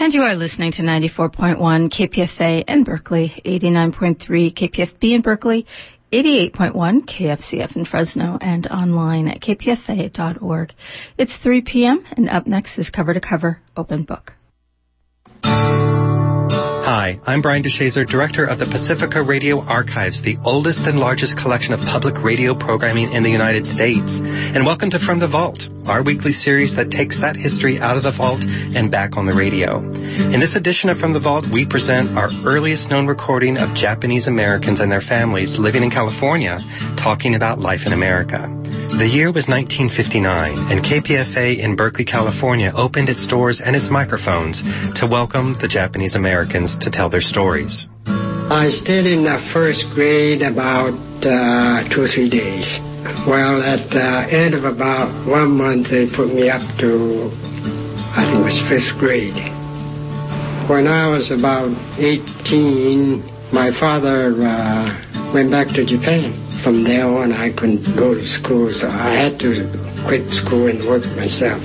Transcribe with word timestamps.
And 0.00 0.14
you 0.14 0.22
are 0.22 0.36
listening 0.36 0.70
to 0.72 0.82
94.1 0.82 1.58
KPFA 1.58 2.62
in 2.68 2.84
Berkeley, 2.84 3.42
89.3 3.44 4.16
KPFB 4.54 5.14
in 5.16 5.22
Berkeley, 5.22 5.66
88.1 6.12 7.04
KFCF 7.04 7.74
in 7.74 7.84
Fresno, 7.84 8.38
and 8.40 8.68
online 8.68 9.26
at 9.26 9.40
kpfa.org. 9.40 10.72
It's 11.18 11.36
3 11.38 11.62
p.m., 11.62 12.04
and 12.16 12.30
up 12.30 12.46
next 12.46 12.78
is 12.78 12.90
Cover 12.90 13.12
to 13.12 13.20
Cover 13.20 13.58
Open 13.76 14.04
Book. 14.04 14.34
Hi, 16.88 17.20
I'm 17.26 17.42
Brian 17.42 17.62
DeShazor, 17.62 18.08
Director 18.08 18.46
of 18.46 18.58
the 18.58 18.64
Pacifica 18.64 19.22
Radio 19.22 19.60
Archives, 19.60 20.22
the 20.24 20.38
oldest 20.42 20.88
and 20.88 20.98
largest 20.98 21.36
collection 21.36 21.74
of 21.74 21.80
public 21.80 22.16
radio 22.24 22.56
programming 22.56 23.12
in 23.12 23.22
the 23.22 23.28
United 23.28 23.66
States. 23.66 24.16
And 24.24 24.64
welcome 24.64 24.88
to 24.96 24.98
From 24.98 25.20
the 25.20 25.28
Vault, 25.28 25.60
our 25.84 26.02
weekly 26.02 26.32
series 26.32 26.76
that 26.76 26.88
takes 26.88 27.20
that 27.20 27.36
history 27.36 27.76
out 27.76 27.98
of 27.98 28.08
the 28.08 28.16
vault 28.16 28.40
and 28.40 28.90
back 28.90 29.20
on 29.20 29.26
the 29.28 29.36
radio. 29.36 29.84
In 30.32 30.40
this 30.40 30.56
edition 30.56 30.88
of 30.88 30.96
From 30.96 31.12
the 31.12 31.20
Vault, 31.20 31.44
we 31.52 31.68
present 31.68 32.16
our 32.16 32.32
earliest 32.48 32.88
known 32.88 33.06
recording 33.06 33.58
of 33.58 33.76
Japanese 33.76 34.26
Americans 34.26 34.80
and 34.80 34.90
their 34.90 35.04
families 35.04 35.60
living 35.60 35.84
in 35.84 35.92
California 35.92 36.56
talking 36.96 37.34
about 37.34 37.60
life 37.60 37.84
in 37.84 37.92
America. 37.92 38.48
The 38.88 39.04
year 39.04 39.28
was 39.28 39.44
1959, 39.44 40.72
and 40.72 40.80
KPFA 40.80 41.60
in 41.60 41.76
Berkeley, 41.76 42.08
California 42.08 42.72
opened 42.74 43.10
its 43.12 43.26
doors 43.28 43.60
and 43.60 43.76
its 43.76 43.92
microphones 43.92 44.64
to 44.96 45.04
welcome 45.04 45.54
the 45.60 45.68
Japanese 45.68 46.16
Americans 46.16 46.77
to 46.80 46.90
tell 46.90 47.10
their 47.10 47.20
stories. 47.20 47.88
I 48.06 48.68
stayed 48.70 49.04
in 49.04 49.24
the 49.24 49.36
first 49.52 49.84
grade 49.92 50.42
about 50.42 50.96
uh, 51.20 51.84
two 51.92 52.02
or 52.02 52.08
three 52.08 52.30
days. 52.30 52.66
Well, 53.28 53.60
at 53.60 53.90
the 53.90 54.28
end 54.32 54.54
of 54.54 54.64
about 54.64 55.12
one 55.28 55.52
month, 55.52 55.90
they 55.90 56.08
put 56.08 56.32
me 56.32 56.48
up 56.48 56.64
to, 56.80 57.28
I 58.16 58.24
think 58.24 58.40
it 58.40 58.44
was 58.44 58.58
fifth 58.68 58.96
grade. 58.98 59.36
When 60.68 60.86
I 60.86 61.08
was 61.08 61.30
about 61.30 61.72
18, 62.00 63.52
my 63.52 63.72
father 63.78 64.32
uh, 64.40 65.32
went 65.32 65.50
back 65.50 65.68
to 65.76 65.84
Japan 65.84 66.32
from 66.62 66.84
there 66.84 67.06
on, 67.06 67.32
I 67.32 67.52
couldn't 67.52 67.84
go 67.96 68.14
to 68.14 68.26
school, 68.26 68.70
so 68.72 68.88
I 68.88 69.14
had 69.14 69.38
to 69.40 69.68
quit 70.06 70.28
school 70.30 70.68
and 70.68 70.84
work 70.88 71.04
myself. 71.16 71.62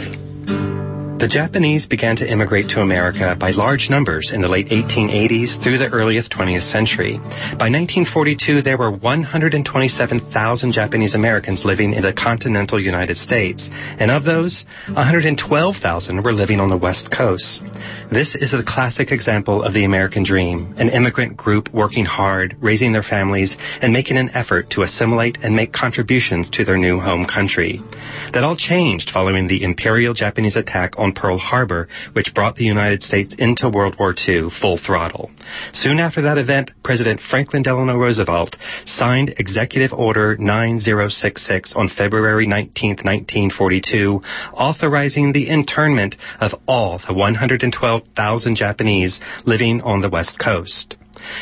The 1.23 1.29
Japanese 1.29 1.85
began 1.85 2.17
to 2.17 2.29
immigrate 2.29 2.67
to 2.75 2.81
America 2.81 3.33
by 3.39 3.51
large 3.51 3.87
numbers 3.89 4.31
in 4.33 4.41
the 4.41 4.49
late 4.49 4.67
1880s 4.67 5.63
through 5.63 5.77
the 5.77 5.87
earliest 5.87 6.33
20th 6.33 6.69
century. 6.69 7.15
By 7.55 7.71
1942, 7.71 8.61
there 8.61 8.77
were 8.77 8.91
127,000 8.91 10.71
Japanese 10.73 11.15
Americans 11.15 11.63
living 11.63 11.93
in 11.93 12.01
the 12.01 12.11
continental 12.11 12.77
United 12.77 13.15
States, 13.15 13.69
and 13.71 14.11
of 14.11 14.25
those, 14.25 14.65
112,000 14.91 16.23
were 16.25 16.33
living 16.33 16.59
on 16.59 16.67
the 16.67 16.75
West 16.75 17.09
Coast. 17.09 17.63
This 18.11 18.35
is 18.35 18.51
the 18.51 18.67
classic 18.67 19.13
example 19.13 19.63
of 19.63 19.73
the 19.73 19.85
American 19.85 20.25
dream, 20.25 20.75
an 20.75 20.89
immigrant 20.89 21.37
group 21.37 21.73
working 21.73 22.03
hard, 22.03 22.57
raising 22.59 22.91
their 22.91 23.01
families, 23.01 23.55
and 23.81 23.93
making 23.93 24.17
an 24.17 24.31
effort 24.35 24.71
to 24.71 24.81
assimilate 24.81 25.37
and 25.41 25.55
make 25.55 25.71
contributions 25.71 26.49
to 26.49 26.65
their 26.65 26.77
new 26.77 26.99
home 26.99 27.25
country. 27.25 27.79
That 28.33 28.43
all 28.43 28.57
changed 28.57 29.11
following 29.11 29.47
the 29.47 29.63
Imperial 29.63 30.13
Japanese 30.13 30.57
attack 30.57 30.99
on 30.99 31.12
Pearl 31.13 31.37
Harbor, 31.37 31.87
which 32.13 32.33
brought 32.33 32.55
the 32.55 32.65
United 32.65 33.03
States 33.03 33.35
into 33.37 33.69
World 33.69 33.95
War 33.99 34.13
II 34.27 34.49
full 34.49 34.77
throttle. 34.77 35.31
Soon 35.71 35.99
after 35.99 36.21
that 36.23 36.37
event, 36.37 36.71
President 36.83 37.21
Franklin 37.21 37.63
Delano 37.63 37.97
Roosevelt 37.97 38.57
signed 38.85 39.33
Executive 39.37 39.93
Order 39.93 40.37
9066 40.37 41.73
on 41.75 41.89
February 41.89 42.47
19, 42.47 42.89
1942, 42.89 44.21
authorizing 44.53 45.31
the 45.31 45.49
internment 45.49 46.15
of 46.39 46.51
all 46.67 46.99
the 47.07 47.13
112,000 47.13 48.55
Japanese 48.55 49.19
living 49.45 49.81
on 49.81 50.01
the 50.01 50.09
West 50.09 50.37
Coast. 50.39 50.95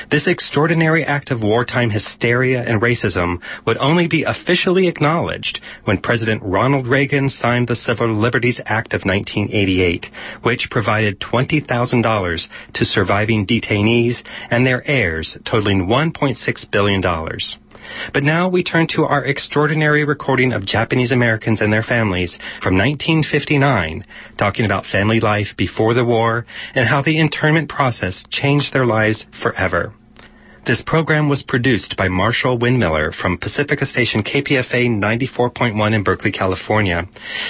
This 0.10 0.28
extraordinary 0.28 1.04
act 1.04 1.32
of 1.32 1.44
wartime 1.44 1.90
hysteria 1.90 2.64
and 2.64 2.82
racism 2.82 3.40
would 3.66 3.78
only 3.78 4.08
be 4.08 4.24
officially 4.24 4.88
acknowledged 4.88 5.62
when 5.86 6.00
President 6.00 6.42
Ronald 6.44 6.88
Reagan 6.88 7.30
signed 7.30 7.68
the 7.68 7.76
Civil 7.76 8.14
Liberties 8.14 8.62
Act 8.66 8.94
of 8.94 9.04
1988, 9.04 10.10
which 10.44 10.70
provided 10.70 11.20
$20,000 11.20 12.48
to 12.74 12.86
surviving 12.86 13.46
detainees 13.46 14.24
and 14.50 14.66
their 14.66 14.88
heirs, 14.88 15.38
totaling 15.46 15.88
$1.6 15.88 16.72
billion. 16.72 17.02
But 18.14 18.24
now 18.24 18.50
we 18.50 18.64
turn 18.64 18.88
to 18.92 19.04
our 19.04 19.24
extraordinary 19.24 20.06
recording 20.06 20.54
of 20.54 20.66
Japanese 20.66 21.12
Americans 21.12 21.62
and 21.62 21.72
their 21.72 21.84
families 21.84 22.38
from 22.62 22.78
1959, 22.78 24.04
talking 24.38 24.66
about 24.66 24.86
family 24.86 25.20
life 25.20 25.56
before 25.58 25.94
the 25.94 26.06
war 26.06 26.46
and 26.76 26.88
how 26.88 27.02
the 27.02 27.20
internment 27.20 27.70
process 27.70 28.26
changed 28.30 28.74
their 28.74 28.86
lives 28.86 29.26
forever. 29.42 29.94
This 30.64 30.84
program 30.86 31.28
was 31.28 31.42
produced 31.42 31.98
by 31.98 32.08
Marshall 32.08 32.60
Windmiller 32.60 33.12
from 33.16 33.40
Pacifica 33.40 33.84
Station 33.84 34.24
KPFA 34.24 34.88
94.1 34.90 35.96
in 35.96 36.04
Berkeley, 36.04 36.32
California. 36.32 37.08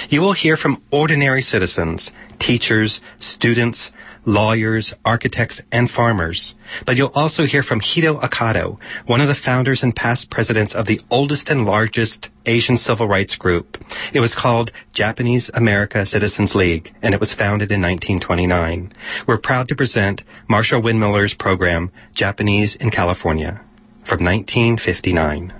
You 0.08 0.22
will 0.22 0.32
hear 0.32 0.56
from 0.56 0.82
ordinary 0.90 1.42
citizens, 1.42 2.10
teachers, 2.40 3.02
students, 3.18 3.92
lawyers, 4.24 4.94
architects, 5.04 5.60
and 5.70 5.90
farmers. 5.90 6.54
But 6.86 6.96
you'll 6.96 7.12
also 7.14 7.44
hear 7.44 7.62
from 7.62 7.80
Hito 7.80 8.20
Okada, 8.20 8.76
one 9.06 9.20
of 9.20 9.28
the 9.28 9.34
founders 9.34 9.82
and 9.82 9.94
past 9.94 10.30
presidents 10.30 10.74
of 10.74 10.86
the 10.86 11.00
oldest 11.10 11.48
and 11.48 11.64
largest 11.64 12.30
Asian 12.46 12.76
civil 12.76 13.08
rights 13.08 13.36
group. 13.36 13.76
It 14.12 14.20
was 14.20 14.34
called 14.34 14.72
Japanese 14.92 15.50
America 15.52 16.06
Citizens 16.06 16.54
League, 16.54 16.90
and 17.02 17.14
it 17.14 17.20
was 17.20 17.34
founded 17.34 17.70
in 17.70 17.80
1929. 17.82 18.92
We're 19.26 19.38
proud 19.38 19.68
to 19.68 19.76
present 19.76 20.22
Marshall 20.48 20.82
Windmiller's 20.82 21.34
program, 21.34 21.90
Japanese 22.14 22.76
in 22.78 22.90
California, 22.90 23.64
from 24.06 24.24
1959. 24.24 25.52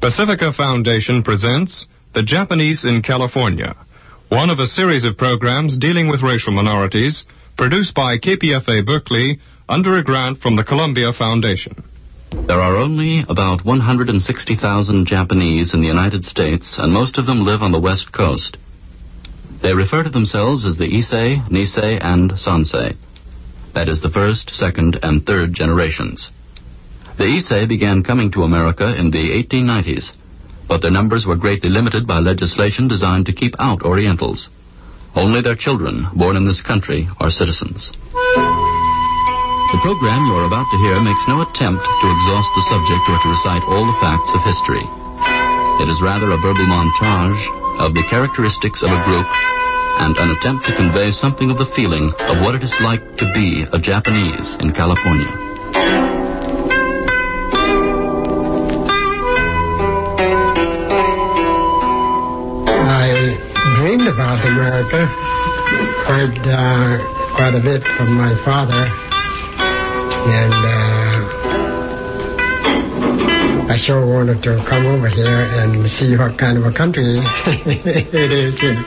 Pacifica 0.00 0.52
Foundation 0.52 1.22
presents 1.22 1.86
The 2.14 2.22
Japanese 2.22 2.84
in 2.84 3.02
California, 3.02 3.74
one 4.28 4.50
of 4.50 4.58
a 4.58 4.66
series 4.66 5.04
of 5.04 5.16
programs 5.16 5.78
dealing 5.78 6.08
with 6.08 6.22
racial 6.22 6.52
minorities 6.52 7.24
produced 7.58 7.92
by 7.92 8.16
KPFA 8.16 8.86
Berkeley 8.86 9.40
under 9.68 9.96
a 9.96 10.04
grant 10.04 10.38
from 10.38 10.54
the 10.54 10.62
Columbia 10.62 11.12
Foundation. 11.12 11.82
There 12.30 12.60
are 12.60 12.76
only 12.76 13.24
about 13.28 13.64
160,000 13.64 15.06
Japanese 15.06 15.74
in 15.74 15.80
the 15.80 15.88
United 15.88 16.22
States, 16.22 16.76
and 16.78 16.92
most 16.92 17.18
of 17.18 17.26
them 17.26 17.44
live 17.44 17.60
on 17.60 17.72
the 17.72 17.80
West 17.80 18.12
Coast. 18.12 18.56
They 19.60 19.74
refer 19.74 20.04
to 20.04 20.10
themselves 20.10 20.64
as 20.64 20.78
the 20.78 20.86
Issei, 20.86 21.50
Nisei, 21.50 21.98
and 22.00 22.30
Sansei. 22.30 22.96
That 23.74 23.88
is 23.88 24.02
the 24.02 24.10
first, 24.10 24.50
second, 24.50 25.00
and 25.02 25.26
third 25.26 25.52
generations. 25.52 26.30
The 27.18 27.24
Issei 27.24 27.68
began 27.68 28.04
coming 28.04 28.30
to 28.32 28.44
America 28.44 28.94
in 28.96 29.10
the 29.10 29.34
1890s, 29.34 30.12
but 30.68 30.80
their 30.80 30.92
numbers 30.92 31.26
were 31.26 31.36
greatly 31.36 31.70
limited 31.70 32.06
by 32.06 32.20
legislation 32.20 32.86
designed 32.86 33.26
to 33.26 33.32
keep 33.32 33.54
out 33.58 33.82
Orientals. 33.82 34.48
Only 35.14 35.40
their 35.40 35.56
children, 35.56 36.06
born 36.14 36.36
in 36.36 36.44
this 36.44 36.60
country, 36.60 37.08
are 37.20 37.30
citizens. 37.30 37.90
The 39.72 39.84
program 39.84 40.24
you 40.24 40.34
are 40.36 40.48
about 40.48 40.68
to 40.72 40.80
hear 40.80 40.96
makes 41.00 41.28
no 41.28 41.44
attempt 41.44 41.84
to 41.84 42.06
exhaust 42.08 42.50
the 42.56 42.68
subject 42.72 43.04
or 43.08 43.18
to 43.20 43.28
recite 43.28 43.64
all 43.68 43.84
the 43.84 44.00
facts 44.00 44.32
of 44.32 44.40
history. 44.44 44.84
It 45.84 45.88
is 45.88 46.00
rather 46.02 46.32
a 46.32 46.40
verbal 46.40 46.64
montage 46.64 47.42
of 47.78 47.94
the 47.94 48.06
characteristics 48.08 48.82
of 48.82 48.90
a 48.90 49.04
group 49.04 49.28
and 50.00 50.16
an 50.16 50.30
attempt 50.30 50.66
to 50.66 50.76
convey 50.76 51.10
something 51.12 51.50
of 51.50 51.58
the 51.58 51.70
feeling 51.76 52.10
of 52.26 52.42
what 52.42 52.54
it 52.54 52.62
is 52.62 52.74
like 52.80 53.02
to 53.18 53.26
be 53.34 53.66
a 53.72 53.78
Japanese 53.78 54.56
in 54.60 54.72
California. 54.72 55.47
America. 64.58 65.06
Heard 66.10 66.34
uh, 66.42 66.98
quite 67.36 67.54
a 67.54 67.62
bit 67.62 67.86
from 67.96 68.16
my 68.18 68.34
father. 68.44 68.90
And 70.26 70.52
uh, 70.52 71.18
I 73.72 73.76
sure 73.78 74.04
wanted 74.04 74.42
to 74.42 74.64
come 74.68 74.86
over 74.86 75.08
here 75.08 75.28
and 75.28 75.88
see 75.88 76.16
what 76.16 76.36
kind 76.38 76.58
of 76.58 76.64
a 76.64 76.72
country 76.76 77.04
it 77.06 78.32
is. 78.32 78.60
You 78.60 78.74
know. 78.74 78.82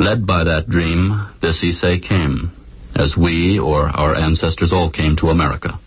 Led 0.00 0.26
by 0.26 0.42
that 0.44 0.66
dream, 0.68 1.28
this 1.40 1.64
Issei 1.64 2.02
came, 2.02 2.50
as 2.96 3.16
we 3.16 3.60
or 3.60 3.82
our 3.84 4.16
ancestors 4.16 4.72
all 4.72 4.90
came 4.90 5.14
to 5.16 5.28
America 5.28 5.78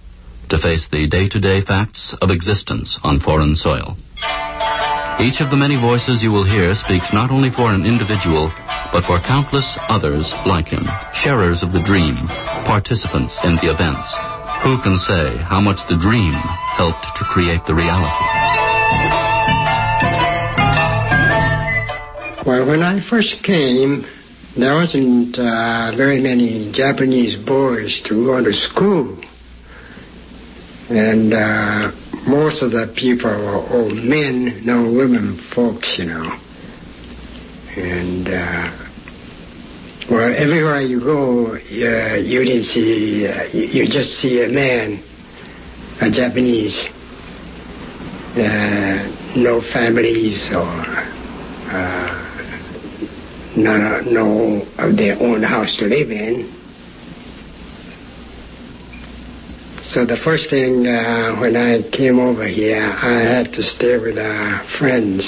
to 0.49 0.57
face 0.57 0.89
the 0.91 1.07
day 1.07 1.29
to 1.29 1.39
day 1.39 1.61
facts 1.61 2.15
of 2.21 2.29
existence 2.29 2.99
on 3.03 3.19
foreign 3.19 3.55
soil. 3.55 3.95
Each 5.19 5.41
of 5.43 5.51
the 5.51 5.59
many 5.59 5.75
voices 5.75 6.23
you 6.23 6.31
will 6.31 6.47
hear 6.47 6.73
speaks 6.73 7.11
not 7.13 7.29
only 7.29 7.51
for 7.51 7.69
an 7.69 7.85
individual, 7.85 8.49
but 8.91 9.03
for 9.03 9.19
countless 9.21 9.77
others 9.91 10.25
like 10.45 10.67
him, 10.71 10.87
sharers 11.13 11.61
of 11.61 11.71
the 11.71 11.83
dream, 11.83 12.15
participants 12.65 13.37
in 13.43 13.59
the 13.61 13.69
events. 13.69 14.07
Who 14.63 14.81
can 14.81 14.97
say 14.97 15.37
how 15.43 15.61
much 15.61 15.85
the 15.87 15.99
dream 15.99 16.33
helped 16.75 17.05
to 17.19 17.23
create 17.29 17.61
the 17.67 17.75
reality? 17.75 18.25
Well, 22.47 22.65
when 22.65 22.81
I 22.81 23.03
first 23.03 23.43
came, 23.43 24.07
there 24.57 24.73
wasn't 24.73 25.37
uh, 25.37 25.93
very 25.95 26.19
many 26.19 26.71
Japanese 26.73 27.35
boys 27.35 28.01
to 28.07 28.25
go 28.25 28.43
to 28.43 28.53
school. 28.53 29.19
And 30.89 31.33
uh, 31.33 31.91
most 32.27 32.63
of 32.63 32.71
the 32.71 32.93
people 32.97 33.29
were 33.29 33.61
old 33.69 33.93
men, 33.93 34.65
no 34.65 34.91
women 34.91 35.37
folks, 35.53 35.95
you 35.99 36.05
know. 36.05 36.39
And, 37.77 38.27
uh, 38.27 38.87
well, 40.09 40.33
everywhere 40.35 40.81
you 40.81 40.99
go, 40.99 41.53
uh, 41.53 42.15
you 42.17 42.43
didn't 42.43 42.63
see, 42.63 43.27
uh, 43.27 43.43
you, 43.53 43.83
you 43.83 43.85
just 43.85 44.13
see 44.19 44.43
a 44.43 44.47
man, 44.47 45.03
a 46.01 46.09
Japanese. 46.09 46.89
Uh, 48.35 49.15
no 49.35 49.61
families 49.73 50.49
or 50.51 50.65
uh, 51.69 52.19
no, 53.55 54.01
no 54.01 54.61
of 54.77 54.95
their 54.97 55.19
own 55.19 55.43
house 55.43 55.77
to 55.77 55.85
live 55.85 56.09
in. 56.09 56.58
So 59.89 60.05
the 60.05 60.17
first 60.23 60.51
thing 60.51 60.85
uh, 60.85 61.39
when 61.41 61.55
I 61.55 61.81
came 61.89 62.19
over 62.19 62.45
here, 62.47 62.77
I 62.77 63.21
had 63.21 63.51
to 63.53 63.63
stay 63.63 63.97
with 63.97 64.19
uh, 64.19 64.61
friends. 64.77 65.25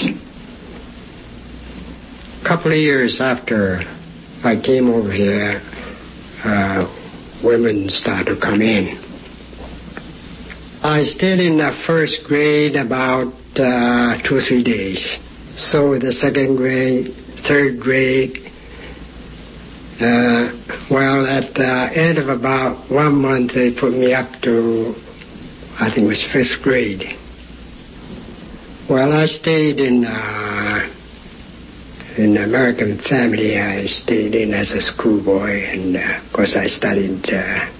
A 2.40 2.46
couple 2.46 2.70
of 2.70 2.78
years 2.78 3.20
after 3.20 3.80
I 4.44 4.54
came 4.64 4.88
over 4.88 5.10
here, 5.10 5.60
uh, 6.44 6.86
women 7.42 7.88
started 7.88 8.36
to 8.36 8.40
come 8.40 8.62
in. 8.62 9.02
I 10.80 11.02
stayed 11.10 11.40
in 11.40 11.58
the 11.58 11.76
first 11.84 12.20
grade 12.24 12.76
about 12.76 13.34
uh, 13.58 14.22
two 14.22 14.36
or 14.36 14.42
three 14.46 14.62
days. 14.62 15.18
So 15.56 15.98
the 15.98 16.12
second 16.12 16.54
grade, 16.54 17.16
third 17.48 17.80
grade, 17.80 18.51
well, 20.00 21.26
at 21.26 21.54
the 21.54 21.90
end 21.94 22.18
of 22.18 22.28
about 22.28 22.90
one 22.90 23.16
month, 23.20 23.54
they 23.54 23.72
put 23.72 23.92
me 23.92 24.14
up 24.14 24.40
to, 24.42 24.94
I 25.78 25.90
think 25.92 26.04
it 26.04 26.08
was 26.08 26.24
fifth 26.32 26.62
grade. 26.62 27.04
Well, 28.88 29.12
I 29.12 29.26
stayed 29.26 29.78
in 29.78 30.04
uh, 30.04 30.92
in 32.18 32.36
American 32.36 32.98
family. 33.08 33.58
I 33.58 33.86
stayed 33.86 34.34
in 34.34 34.52
as 34.52 34.72
a 34.72 34.82
schoolboy, 34.82 35.64
and 35.64 35.96
uh, 35.96 36.20
of 36.26 36.32
course, 36.32 36.56
I 36.56 36.66
studied 36.66 37.24
uh, 37.30 37.70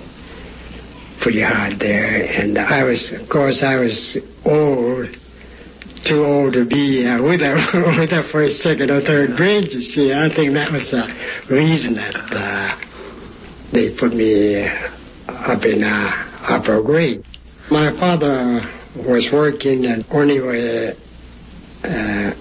pretty 1.20 1.42
hard 1.42 1.80
there. 1.80 2.24
And 2.24 2.58
I 2.58 2.84
was, 2.84 3.12
of 3.12 3.28
course, 3.28 3.62
I 3.62 3.76
was 3.76 4.18
old 4.44 5.08
too 6.06 6.24
old 6.24 6.54
to 6.54 6.64
be 6.64 7.06
uh, 7.06 7.22
with 7.28 7.40
her 7.40 7.56
with 7.98 8.10
her 8.10 8.28
first, 8.30 8.60
second, 8.60 8.90
or 8.90 9.00
third 9.00 9.36
grade. 9.36 9.72
You 9.72 9.80
see, 9.80 10.12
I 10.12 10.28
think 10.34 10.54
that 10.54 10.72
was 10.72 10.90
the 10.90 11.06
reason 11.52 11.94
that 11.94 12.16
uh, 12.16 12.76
they 13.72 13.96
put 13.98 14.12
me 14.12 14.66
up 15.28 15.64
in 15.64 15.82
uh, 15.84 16.10
upper 16.42 16.82
grade. 16.82 17.24
My 17.70 17.92
father 17.98 18.60
was 18.96 19.28
working, 19.32 19.86
and 19.86 20.04
only 20.10 20.40
way 20.40 20.92
uh, 21.84 22.34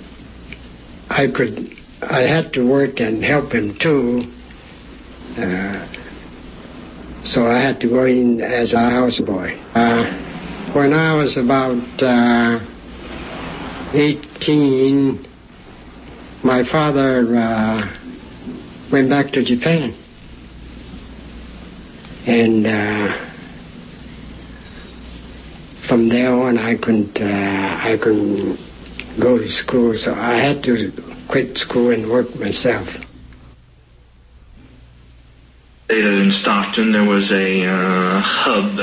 I 1.10 1.28
could, 1.36 1.72
I 2.02 2.22
had 2.22 2.54
to 2.54 2.68
work 2.68 3.00
and 3.00 3.24
help 3.24 3.54
him 3.54 3.78
too. 3.80 4.22
Uh, 5.38 5.88
so 7.24 7.46
I 7.46 7.62
had 7.62 7.80
to 7.82 7.88
go 7.88 8.06
in 8.06 8.42
as 8.42 8.74
a 8.74 8.78
houseboy. 8.78 9.56
Uh, 9.76 10.74
when 10.74 10.94
I 10.94 11.16
was 11.16 11.38
about 11.38 11.78
18, 13.94 15.28
my 16.44 16.64
father 16.72 17.36
uh, 17.36 17.82
went 18.92 19.10
back 19.10 19.32
to 19.34 19.44
Japan. 19.44 19.94
And 22.26 22.66
uh, 22.66 23.32
from 25.90 26.08
there 26.08 26.34
on, 26.34 26.58
I 26.58 26.76
couldn't, 26.78 27.18
uh, 27.18 27.26
I 27.26 27.98
couldn't 28.02 28.58
go 29.20 29.38
to 29.38 29.50
school, 29.50 29.94
so 29.94 30.14
I 30.14 30.36
had 30.36 30.64
to 30.64 30.92
quit 31.30 31.58
school 31.58 31.92
and 31.92 32.10
work 32.10 32.34
myself. 32.36 32.88
In 35.90 36.32
Stockton, 36.42 36.94
there 36.94 37.04
was 37.04 37.30
a 37.32 37.66
uh, 37.66 38.22
hub 38.22 38.80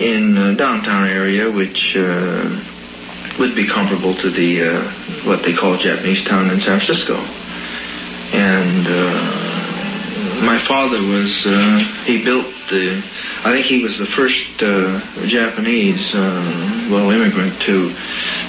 in 0.00 0.56
downtown 0.58 1.08
area 1.08 1.50
which 1.50 1.94
uh, 1.96 2.75
would 3.38 3.54
be 3.54 3.66
comparable 3.68 4.16
to 4.16 4.30
the 4.30 4.50
uh, 4.64 5.26
what 5.28 5.42
they 5.42 5.54
call 5.54 5.76
Japanese 5.76 6.22
town 6.24 6.50
in 6.50 6.60
San 6.60 6.80
Francisco. 6.80 7.16
And 7.16 8.86
uh, 8.86 10.42
my 10.42 10.58
father 10.66 11.00
was 11.00 11.30
uh, 11.46 12.04
he 12.04 12.24
built 12.24 12.48
the 12.68 13.02
I 13.44 13.52
think 13.52 13.66
he 13.66 13.82
was 13.82 13.96
the 13.98 14.10
first 14.16 14.42
uh, 14.58 15.28
Japanese 15.28 16.02
uh, 16.14 16.88
well 16.90 17.10
immigrant 17.10 17.62
to 17.62 17.94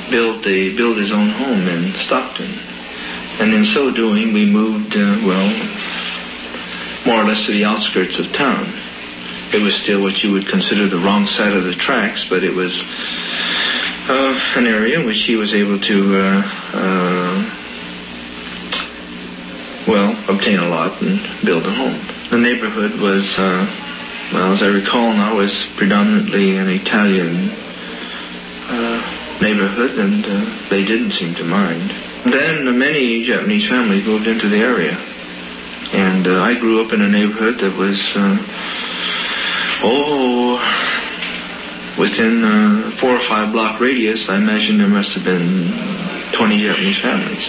build 0.09 0.43
the 0.43 0.73
build 0.75 0.97
his 0.97 1.11
own 1.11 1.29
home 1.29 1.67
in 1.67 1.93
Stockton. 2.07 2.49
And 3.37 3.53
in 3.53 3.65
so 3.65 3.93
doing, 3.93 4.33
we 4.33 4.49
moved 4.49 4.97
uh, 4.97 5.21
well 5.21 5.49
more 7.05 7.21
or 7.21 7.25
less 7.29 7.45
to 7.45 7.53
the 7.53 7.63
outskirts 7.63 8.17
of 8.17 8.25
town. 8.33 8.73
It 9.53 9.61
was 9.63 9.77
still 9.83 10.01
what 10.01 10.17
you 10.23 10.31
would 10.33 10.47
consider 10.49 10.89
the 10.89 10.99
wrong 10.99 11.25
side 11.25 11.53
of 11.53 11.63
the 11.63 11.75
tracks, 11.75 12.25
but 12.29 12.43
it 12.43 12.51
was 12.51 12.73
uh, 14.07 14.55
an 14.55 14.65
area 14.65 14.99
in 14.99 15.05
which 15.05 15.23
he 15.27 15.35
was 15.35 15.53
able 15.53 15.79
to, 15.79 15.97
uh, 16.15 16.39
uh, 16.73 17.35
well, 19.87 20.15
obtain 20.31 20.59
a 20.59 20.67
lot 20.67 21.01
and 21.01 21.19
build 21.45 21.65
a 21.65 21.73
home. 21.75 21.99
The 22.31 22.37
neighborhood 22.39 22.99
was, 22.99 23.23
uh, 23.37 23.67
well, 24.33 24.53
as 24.53 24.63
I 24.63 24.67
recall 24.67 25.11
now, 25.11 25.35
was 25.35 25.51
predominantly 25.77 26.55
an 26.55 26.69
Italian 26.69 27.51
uh, 28.71 29.39
neighborhood, 29.41 29.99
and 29.99 30.23
uh, 30.23 30.69
they 30.69 30.83
didn't 30.83 31.11
seem 31.11 31.35
to 31.35 31.43
mind. 31.43 31.91
Then 32.31 32.79
many 32.79 33.23
Japanese 33.27 33.67
families 33.67 34.05
moved 34.05 34.27
into 34.27 34.47
the 34.49 34.57
area, 34.57 34.95
and 34.95 36.27
I 36.27 36.59
grew 36.59 36.83
up 36.83 36.91
in 36.93 37.01
a 37.01 37.07
neighborhood 37.07 37.59
that 37.59 37.75
was, 37.75 37.99
oh, 39.83 40.16
within 41.97 42.45
a 42.45 42.93
four 43.01 43.17
or 43.17 43.23
five 43.27 43.51
block 43.51 43.81
radius, 43.81 44.25
I 44.29 44.37
imagine 44.37 44.77
there 44.77 44.87
must 44.87 45.13
have 45.17 45.25
been 45.25 45.73
20 46.37 46.61
Japanese 46.61 46.99
families. 47.01 47.45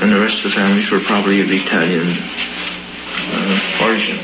And 0.00 0.10
the 0.10 0.20
rest 0.20 0.38
of 0.44 0.50
the 0.50 0.56
families 0.56 0.90
were 0.90 1.02
probably 1.06 1.42
of 1.42 1.50
Italian 1.50 2.14
uh, 2.14 3.82
origin. 3.82 4.18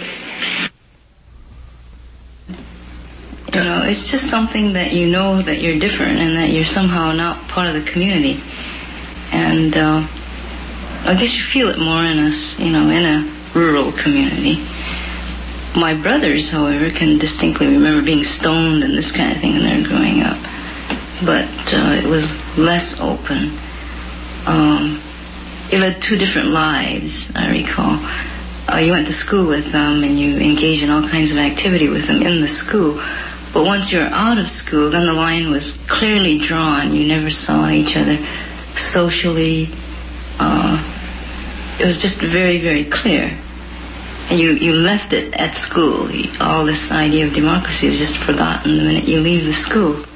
You 3.51 3.67
know, 3.67 3.83
it's 3.83 4.07
just 4.11 4.31
something 4.31 4.73
that 4.79 4.95
you 4.95 5.11
know 5.11 5.43
that 5.43 5.59
you're 5.59 5.79
different 5.79 6.23
and 6.23 6.39
that 6.39 6.55
you're 6.55 6.71
somehow 6.71 7.11
not 7.11 7.51
part 7.51 7.67
of 7.67 7.75
the 7.75 7.83
community. 7.91 8.39
And 9.35 9.75
uh, 9.75 10.07
I 11.03 11.19
guess 11.19 11.35
you 11.35 11.43
feel 11.51 11.67
it 11.75 11.79
more 11.79 12.07
in 12.07 12.19
a, 12.19 12.31
you 12.63 12.71
know, 12.71 12.87
in 12.87 13.03
a 13.03 13.27
rural 13.55 13.91
community. 13.91 14.63
My 15.75 15.95
brothers, 15.95 16.51
however, 16.51 16.91
can 16.91 17.19
distinctly 17.19 17.71
remember 17.71 18.03
being 18.03 18.27
stoned 18.27 18.83
and 18.83 18.91
this 18.99 19.15
kind 19.15 19.31
of 19.31 19.39
thing 19.39 19.55
when 19.55 19.63
they 19.63 19.79
were 19.79 19.87
growing 19.87 20.19
up. 20.27 20.35
But 21.23 21.47
uh, 21.71 21.95
it 22.03 22.11
was 22.11 22.27
less 22.59 22.99
open. 22.99 23.55
Um, 24.51 24.99
you 25.71 25.79
led 25.79 26.03
two 26.03 26.19
different 26.19 26.51
lives, 26.51 27.31
I 27.39 27.55
recall. 27.55 28.03
Uh, 28.67 28.83
you 28.83 28.91
went 28.91 29.07
to 29.07 29.15
school 29.15 29.47
with 29.47 29.71
them 29.71 30.03
and 30.03 30.19
you 30.19 30.43
engaged 30.43 30.83
in 30.83 30.91
all 30.91 31.07
kinds 31.07 31.31
of 31.31 31.39
activity 31.39 31.87
with 31.87 32.11
them 32.11 32.27
in 32.27 32.43
the 32.43 32.51
school. 32.51 32.99
But 33.55 33.63
once 33.63 33.95
you 33.95 34.03
were 34.03 34.11
out 34.11 34.39
of 34.43 34.51
school, 34.51 34.91
then 34.91 35.07
the 35.07 35.15
line 35.15 35.55
was 35.55 35.79
clearly 35.87 36.43
drawn. 36.43 36.95
You 36.95 37.07
never 37.07 37.31
saw 37.31 37.71
each 37.71 37.95
other 37.95 38.19
socially. 38.91 39.71
Uh, 40.39 40.83
it 41.79 41.87
was 41.87 42.03
just 42.03 42.19
very, 42.19 42.59
very 42.59 42.91
clear 42.91 43.39
you, 44.39 44.55
you 44.61 44.73
left 44.73 45.13
it 45.13 45.35
at 45.35 45.55
school. 45.55 46.11
All 46.41 46.65
this 46.67 46.91
idea 46.91 47.27
of 47.27 47.35
democracy 47.35 47.89
is 47.89 47.99
just 47.99 48.23
forgotten 48.25 48.79
the 48.79 48.85
minute 48.85 49.05
you 49.09 49.19
leave 49.19 49.45
the 49.45 49.55
school. 49.55 50.07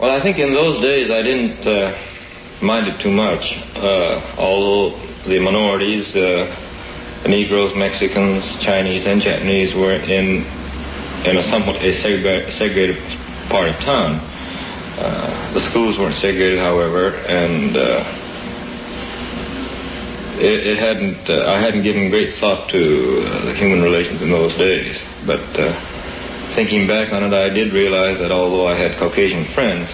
Well, 0.00 0.10
I 0.10 0.22
think 0.22 0.38
in 0.38 0.52
those 0.52 0.82
days 0.82 1.10
I 1.10 1.22
didn't 1.22 1.62
uh, 1.62 1.94
mind 2.62 2.88
it 2.88 2.98
too 3.00 3.10
much. 3.12 3.54
Uh, 3.78 4.34
although 4.38 4.98
the 5.30 5.38
minorities, 5.38 6.16
uh, 6.16 6.50
Negroes, 7.26 7.72
Mexicans, 7.76 8.58
Chinese, 8.58 9.06
and 9.06 9.22
Japanese 9.22 9.74
were 9.74 9.94
in 9.94 10.42
in 11.22 11.38
a 11.38 11.42
somewhat 11.46 11.78
a 11.78 11.94
segregated 11.94 12.98
part 13.46 13.70
of 13.70 13.78
town. 13.78 14.18
Uh, 14.98 15.54
the 15.54 15.60
schools 15.70 15.98
weren't 15.98 16.18
segregated, 16.18 16.58
however, 16.58 17.14
and 17.30 17.76
uh, 17.76 18.02
it, 20.40 20.76
it 20.76 20.78
hadn't. 20.78 21.28
Uh, 21.28 21.50
I 21.50 21.60
hadn't 21.60 21.82
given 21.82 22.08
great 22.10 22.34
thought 22.34 22.70
to 22.70 22.80
uh, 23.26 23.54
human 23.54 23.82
relations 23.82 24.22
in 24.22 24.30
those 24.30 24.56
days. 24.56 24.96
But 25.26 25.44
uh, 25.58 25.74
thinking 26.54 26.86
back 26.86 27.12
on 27.12 27.24
it, 27.24 27.34
I 27.34 27.52
did 27.52 27.72
realize 27.72 28.18
that 28.20 28.32
although 28.32 28.66
I 28.66 28.76
had 28.76 28.98
Caucasian 28.98 29.44
friends, 29.54 29.92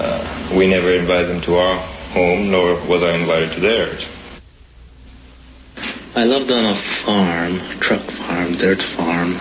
uh, 0.00 0.54
we 0.56 0.66
never 0.66 0.92
invited 0.96 1.28
them 1.28 1.42
to 1.42 1.56
our 1.56 1.76
home, 2.12 2.50
nor 2.50 2.74
was 2.88 3.02
I 3.02 3.18
invited 3.20 3.54
to 3.56 3.60
theirs. 3.60 4.08
I 6.14 6.24
lived 6.24 6.50
on 6.50 6.64
a 6.64 6.76
farm, 7.04 7.80
truck 7.80 8.04
farm, 8.18 8.56
dirt 8.56 8.82
farm. 8.96 9.38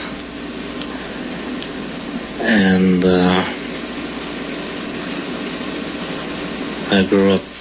And 2.41 3.03
uh, 3.03 3.43
I 6.91 7.05
grew 7.09 7.33
up 7.33 7.58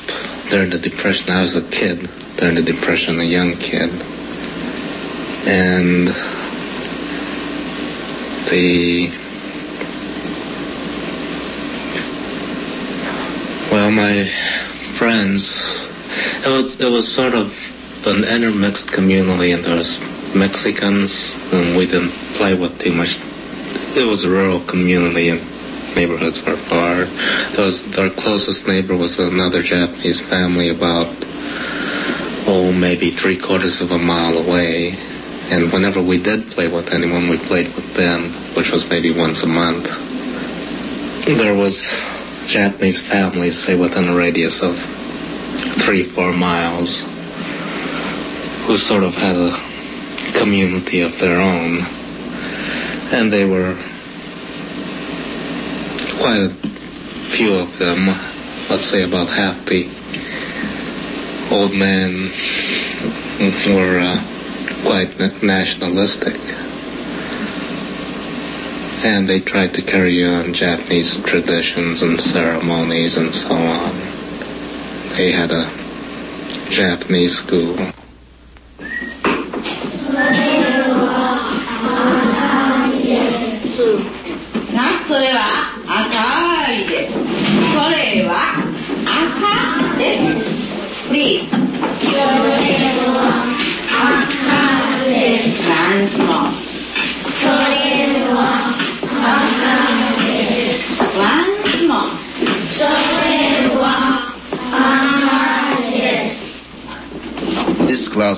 during 0.50 0.70
the 0.70 0.78
Depression. 0.78 1.28
I 1.30 1.42
was 1.42 1.56
a 1.56 1.62
kid 1.68 2.08
during 2.38 2.56
the 2.56 2.64
Depression, 2.64 3.20
a 3.20 3.24
young 3.24 3.52
kid. 3.56 3.90
And 5.48 6.08
the 8.48 9.08
well, 13.70 13.90
my 13.90 14.24
friends, 14.98 15.44
it 16.44 16.48
was 16.48 16.76
it 16.80 16.90
was 16.90 17.14
sort 17.14 17.34
of 17.34 17.52
an 18.06 18.24
intermixed 18.24 18.88
community, 18.92 19.52
and 19.52 19.64
there 19.64 19.76
was 19.76 19.98
Mexicans, 20.34 21.12
and 21.52 21.76
we 21.76 21.86
didn't 21.86 22.12
play 22.36 22.56
with 22.56 22.78
too 22.80 22.92
much. 22.92 23.12
It 23.96 24.08
was 24.08 24.24
a 24.24 24.28
rural 24.28 24.64
community, 24.64 25.28
and 25.28 25.57
neighborhoods 25.98 26.38
were 26.46 26.54
far. 26.70 27.02
Was, 27.58 27.82
our 27.98 28.14
closest 28.14 28.62
neighbor 28.70 28.94
was 28.94 29.18
another 29.18 29.66
Japanese 29.66 30.22
family 30.30 30.70
about 30.70 31.10
oh 32.46 32.70
maybe 32.70 33.18
three 33.18 33.34
quarters 33.34 33.82
of 33.82 33.90
a 33.90 33.98
mile 33.98 34.38
away. 34.38 34.94
And 35.50 35.72
whenever 35.74 35.98
we 35.98 36.22
did 36.22 36.54
play 36.54 36.70
with 36.70 36.94
anyone, 36.94 37.26
we 37.26 37.42
played 37.50 37.74
with 37.74 37.98
them, 37.98 38.54
which 38.54 38.70
was 38.70 38.86
maybe 38.86 39.10
once 39.10 39.42
a 39.42 39.50
month. 39.50 39.90
There 41.26 41.56
was 41.58 41.74
Japanese 42.46 43.02
families, 43.10 43.58
say 43.66 43.74
within 43.74 44.06
a 44.06 44.14
radius 44.14 44.62
of 44.62 44.78
three, 45.82 46.14
four 46.14 46.30
miles, 46.30 46.92
who 48.68 48.76
sort 48.76 49.02
of 49.02 49.16
had 49.18 49.34
a 49.34 49.50
community 50.38 51.02
of 51.02 51.18
their 51.18 51.40
own. 51.40 51.80
And 53.08 53.32
they 53.32 53.44
were 53.44 53.72
quite 56.28 56.44
a 56.44 57.36
few 57.38 57.54
of 57.54 57.78
them, 57.78 58.04
let's 58.68 58.90
say 58.90 59.02
about 59.02 59.28
half 59.32 59.64
the 59.64 59.88
old 61.50 61.72
men 61.72 62.28
were 63.72 63.96
uh, 63.96 64.20
quite 64.84 65.08
nationalistic. 65.42 66.36
And 69.08 69.26
they 69.26 69.40
tried 69.40 69.72
to 69.74 69.82
carry 69.82 70.22
on 70.22 70.52
Japanese 70.52 71.16
traditions 71.24 72.02
and 72.02 72.20
ceremonies 72.20 73.16
and 73.16 73.32
so 73.32 73.48
on. 73.48 73.96
They 75.16 75.32
had 75.32 75.50
a 75.50 75.64
Japanese 76.68 77.38
school. 77.38 77.97
Uh, 108.18 108.34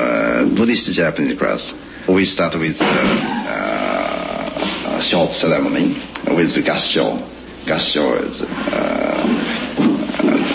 uh, 0.00 0.48
Buddhist 0.56 0.90
Japanese 0.96 1.38
class. 1.38 1.74
We 2.08 2.24
start 2.24 2.58
with 2.58 2.80
uh, 2.80 2.84
a 4.96 5.02
short 5.04 5.32
ceremony 5.32 5.92
with 6.34 6.54
the 6.54 6.62
gassho. 6.64 7.20
Gassho 7.68 8.24
is 8.24 8.40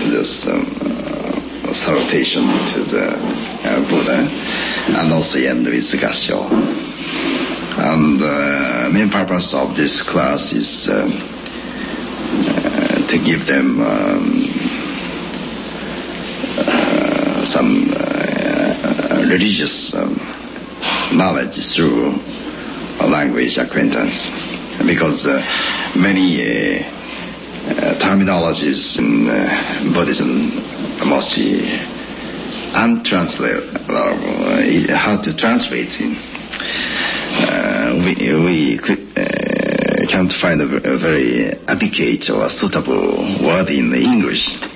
this 0.09 0.47
um, 0.49 0.65
salutation 1.85 2.49
to 2.73 2.81
the 2.81 3.05
Buddha, 3.89 4.25
and 4.97 5.13
also 5.13 5.37
end 5.37 5.67
with 5.67 5.91
the 5.91 5.97
gassho. 6.01 6.49
And 7.77 8.19
the 8.19 8.89
main 8.91 9.11
purpose 9.11 9.53
of 9.53 9.75
this 9.77 10.01
class 10.01 10.51
is 10.51 10.89
um, 10.89 11.11
to 13.07 13.17
give 13.23 13.45
them 13.45 13.81
um, 13.81 14.73
some 17.45 17.91
religious 19.29 19.93
um, 19.95 20.15
knowledge 21.15 21.57
through 21.75 22.15
language 23.07 23.57
acquaintance 23.57 24.29
because 24.85 25.25
uh, 25.25 25.41
many 25.95 26.41
uh, 26.41 26.81
uh, 27.63 27.99
terminologies 28.01 28.97
in 28.97 29.25
Buddhism 29.93 30.49
mostly 31.07 31.69
untranslatable, 32.73 33.77
hard 34.97 35.23
to 35.23 35.35
translate. 35.37 35.93
we 38.01 38.13
we 38.43 38.79
can't 40.09 40.33
find 40.41 40.61
a, 40.61 40.97
very 40.99 41.53
adequate 41.67 42.29
or 42.29 42.49
suitable 42.49 43.17
word 43.45 43.69
in 43.69 43.93
English. 43.93 44.72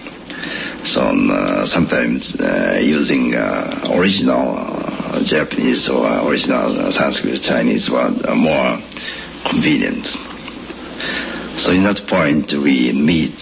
So 0.88 1.02
uh, 1.02 1.66
sometimes 1.66 2.34
uh, 2.40 2.80
using 2.80 3.36
uh, 3.36 3.92
original 3.92 4.56
Japanese 5.28 5.90
or 5.92 6.08
original 6.24 6.92
Sanskrit 6.96 7.44
Chinese 7.44 7.90
word 7.92 8.24
are 8.24 8.40
more 8.40 8.80
convenient. 9.52 10.08
So 11.60 11.76
in 11.76 11.84
that 11.84 12.08
point, 12.08 12.56
we 12.56 12.96
need, 12.96 13.36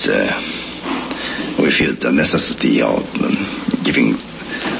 we 1.62 1.70
feel 1.70 1.94
the 2.02 2.10
necessity 2.10 2.82
of 2.82 3.06
um, 3.22 3.38
giving 3.86 4.18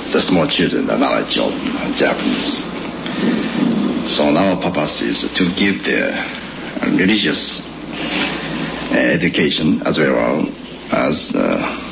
the 0.10 0.22
small 0.26 0.50
children 0.50 0.88
the 0.88 0.98
knowledge 0.98 1.38
of 1.38 1.54
Japanese. 1.94 2.50
So 4.18 4.26
our 4.26 4.58
purpose 4.58 5.06
is 5.06 5.22
to 5.38 5.44
give 5.54 5.86
the 5.86 6.18
religious 6.98 7.62
education 8.90 9.86
as 9.86 10.00
well 10.00 10.50
as 10.90 11.32
uh, 11.36 11.85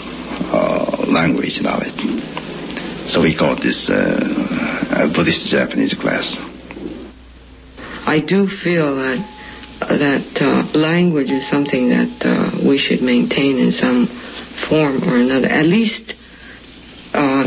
uh, 0.63 1.05
language 1.11 1.59
knowledge. 1.61 1.99
So 3.11 3.21
we 3.21 3.35
call 3.35 3.57
this 3.59 3.89
uh, 3.91 5.11
Buddhist 5.13 5.51
Japanese 5.51 5.93
class. 5.93 6.37
I 8.07 8.23
do 8.25 8.47
feel 8.47 8.95
that 8.95 9.19
that 9.79 10.39
uh, 10.39 10.77
language 10.77 11.31
is 11.31 11.49
something 11.49 11.89
that 11.89 12.15
uh, 12.23 12.65
we 12.65 12.77
should 12.77 13.01
maintain 13.01 13.59
in 13.59 13.71
some 13.71 14.07
form 14.69 15.03
or 15.03 15.19
another, 15.19 15.47
at 15.47 15.65
least 15.65 16.15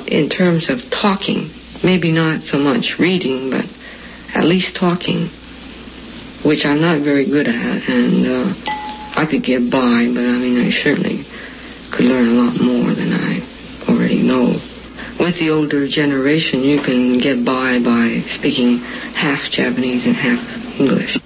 in 0.07 0.29
terms 0.29 0.69
of 0.69 0.79
talking. 0.93 1.51
Maybe 1.83 2.13
not 2.13 2.45
so 2.45 2.59
much 2.59 2.97
reading, 2.99 3.51
but 3.51 3.65
at 4.37 4.45
least 4.45 4.77
talking, 4.77 5.31
which 6.45 6.65
I'm 6.65 6.81
not 6.81 7.03
very 7.03 7.25
good 7.25 7.47
at, 7.49 7.89
and 7.89 8.55
I 9.17 9.25
could 9.31 9.43
get 9.43 9.71
by, 9.71 10.05
but 10.13 10.21
I 10.21 10.37
mean, 10.37 10.61
I 10.61 10.69
certainly 10.69 11.25
could 11.97 12.05
learn 12.05 12.29
a 12.29 12.37
lot 12.37 12.61
more 12.61 12.93
than 12.93 13.09
I 13.09 13.41
already 13.89 14.21
know. 14.21 14.61
With 15.17 15.41
the 15.41 15.49
older 15.49 15.89
generation, 15.89 16.61
you 16.61 16.85
can 16.85 17.17
get 17.17 17.41
by 17.41 17.81
by 17.81 18.21
speaking 18.37 18.85
half 19.17 19.41
Japanese 19.49 20.05
and 20.05 20.13
half 20.13 20.45
English. 20.77 21.17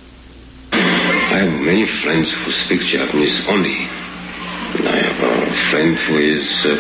I 0.71 1.43
have 1.43 1.59
many 1.59 1.91
friends 2.07 2.31
who 2.31 2.55
speak 2.67 2.87
Japanese 2.87 3.35
only. 3.51 3.83
I 4.87 5.11
have 5.11 5.19
a 5.19 5.39
friend 5.75 5.99
who 6.07 6.15
is 6.23 6.47
uh, 6.63 6.79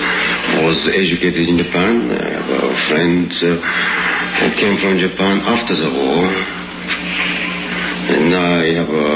was 0.62 0.78
educated 0.94 1.50
in 1.50 1.58
Japan. 1.58 2.14
I 2.14 2.30
have 2.30 2.46
a 2.46 2.70
friend 2.86 3.26
uh, 3.26 3.58
that 4.38 4.54
came 4.54 4.78
from 4.78 5.02
Japan 5.02 5.42
after 5.42 5.74
the 5.74 5.90
war. 5.90 6.30
And 8.14 8.30
I 8.38 8.70
have 8.78 8.92
a, 8.94 9.10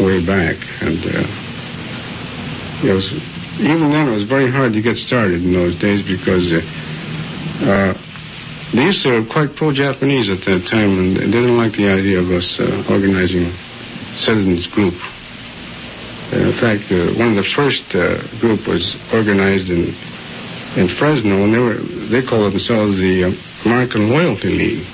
way 0.02 0.18
back, 0.26 0.58
and 0.82 0.98
uh, 1.06 1.22
it 2.82 2.92
was, 2.98 3.06
even 3.62 3.94
then 3.94 4.08
it 4.10 4.14
was 4.18 4.26
very 4.26 4.50
hard 4.50 4.72
to 4.72 4.82
get 4.82 4.96
started 4.96 5.44
in 5.44 5.52
those 5.52 5.78
days 5.78 6.02
because 6.02 6.50
uh, 6.50 6.80
uh, 7.60 7.92
these 8.72 9.02
were 9.04 9.26
quite 9.26 9.56
pro-Japanese 9.56 10.30
at 10.30 10.46
that 10.46 10.62
time, 10.70 10.94
and 10.98 11.16
they 11.16 11.26
didn't 11.26 11.58
like 11.58 11.74
the 11.74 11.90
idea 11.90 12.22
of 12.22 12.30
us 12.30 12.46
uh, 12.62 12.86
organizing 12.86 13.50
citizens 14.22 14.66
group. 14.70 14.94
Uh, 16.30 16.54
in 16.54 16.56
fact, 16.62 16.86
uh, 16.94 17.10
one 17.18 17.34
of 17.34 17.38
the 17.42 17.50
first 17.58 17.82
uh, 17.98 18.22
group 18.38 18.62
was 18.70 18.94
organized 19.12 19.68
in 19.68 19.90
in 20.78 20.86
Fresno, 20.98 21.42
and 21.42 21.50
they 21.50 21.58
were 21.58 21.82
they 22.14 22.22
called 22.22 22.52
themselves 22.54 22.94
the 23.02 23.34
American 23.66 24.08
Loyalty 24.08 24.54
League. 24.54 24.86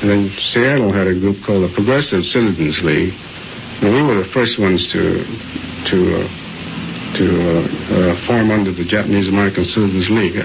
And 0.00 0.08
then 0.08 0.32
Seattle 0.52 0.92
had 0.92 1.08
a 1.08 1.16
group 1.16 1.40
called 1.44 1.64
the 1.64 1.72
Progressive 1.72 2.24
Citizens 2.24 2.80
League, 2.84 3.16
and 3.80 3.96
we 3.96 4.02
were 4.04 4.20
the 4.20 4.28
first 4.32 4.60
ones 4.60 4.84
to 4.92 5.24
to 5.88 5.96
uh, 6.20 6.39
to 7.16 7.26
uh, 7.26 7.62
uh, 7.90 8.26
form 8.26 8.50
under 8.50 8.70
the 8.70 8.86
Japanese 8.86 9.26
American 9.26 9.64
Citizens 9.64 10.06
League. 10.10 10.38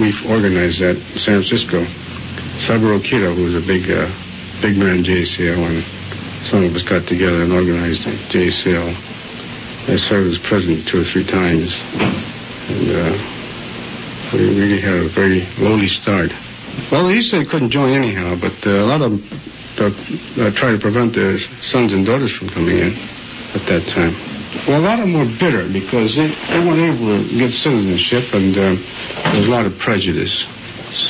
We 0.00 0.10
organized 0.26 0.82
that 0.82 0.98
in 0.98 1.18
San 1.22 1.38
Francisco. 1.42 1.86
Saburo 2.66 2.98
Kido, 2.98 3.32
who 3.32 3.46
was 3.46 3.56
a 3.56 3.64
big, 3.64 3.88
uh, 3.88 4.10
big 4.60 4.76
man 4.76 5.00
in 5.00 5.04
JCL, 5.06 5.60
and 5.60 5.80
some 6.50 6.64
of 6.66 6.74
us 6.74 6.82
got 6.82 7.06
together 7.06 7.46
and 7.46 7.52
organized 7.52 8.02
JCL. 8.34 8.90
I 9.88 9.96
served 10.10 10.34
as 10.34 10.38
president 10.44 10.88
two 10.90 11.00
or 11.00 11.06
three 11.08 11.24
times, 11.24 11.72
and 12.68 12.86
uh, 12.90 13.14
we 14.34 14.50
really 14.54 14.80
had 14.82 14.94
a 14.94 15.08
very 15.14 15.46
lowly 15.58 15.88
start. 15.88 16.30
Well, 16.92 17.10
used 17.10 17.30
to 17.32 17.44
couldn't 17.46 17.70
join 17.70 17.94
anyhow, 17.94 18.36
but 18.38 18.54
uh, 18.66 18.82
a 18.82 18.86
lot 18.86 19.00
of 19.00 19.12
them 19.12 19.22
uh, 19.78 20.50
tried 20.54 20.76
to 20.76 20.80
prevent 20.80 21.14
their 21.14 21.38
sons 21.72 21.92
and 21.92 22.04
daughters 22.04 22.34
from 22.36 22.48
coming 22.50 22.78
in 22.78 22.92
at 23.54 23.66
that 23.66 23.82
time. 23.94 24.29
Well, 24.66 24.80
a 24.80 24.84
lot 24.84 24.98
of 24.98 25.06
them 25.06 25.14
were 25.14 25.30
bitter 25.38 25.70
because 25.70 26.14
they, 26.18 26.26
they 26.26 26.60
weren't 26.66 26.82
able 26.82 27.06
to 27.06 27.22
get 27.38 27.54
citizenship, 27.54 28.34
and 28.34 28.50
uh, 28.58 28.74
there 29.30 29.40
was 29.40 29.46
a 29.46 29.54
lot 29.54 29.64
of 29.66 29.78
prejudice. 29.78 30.34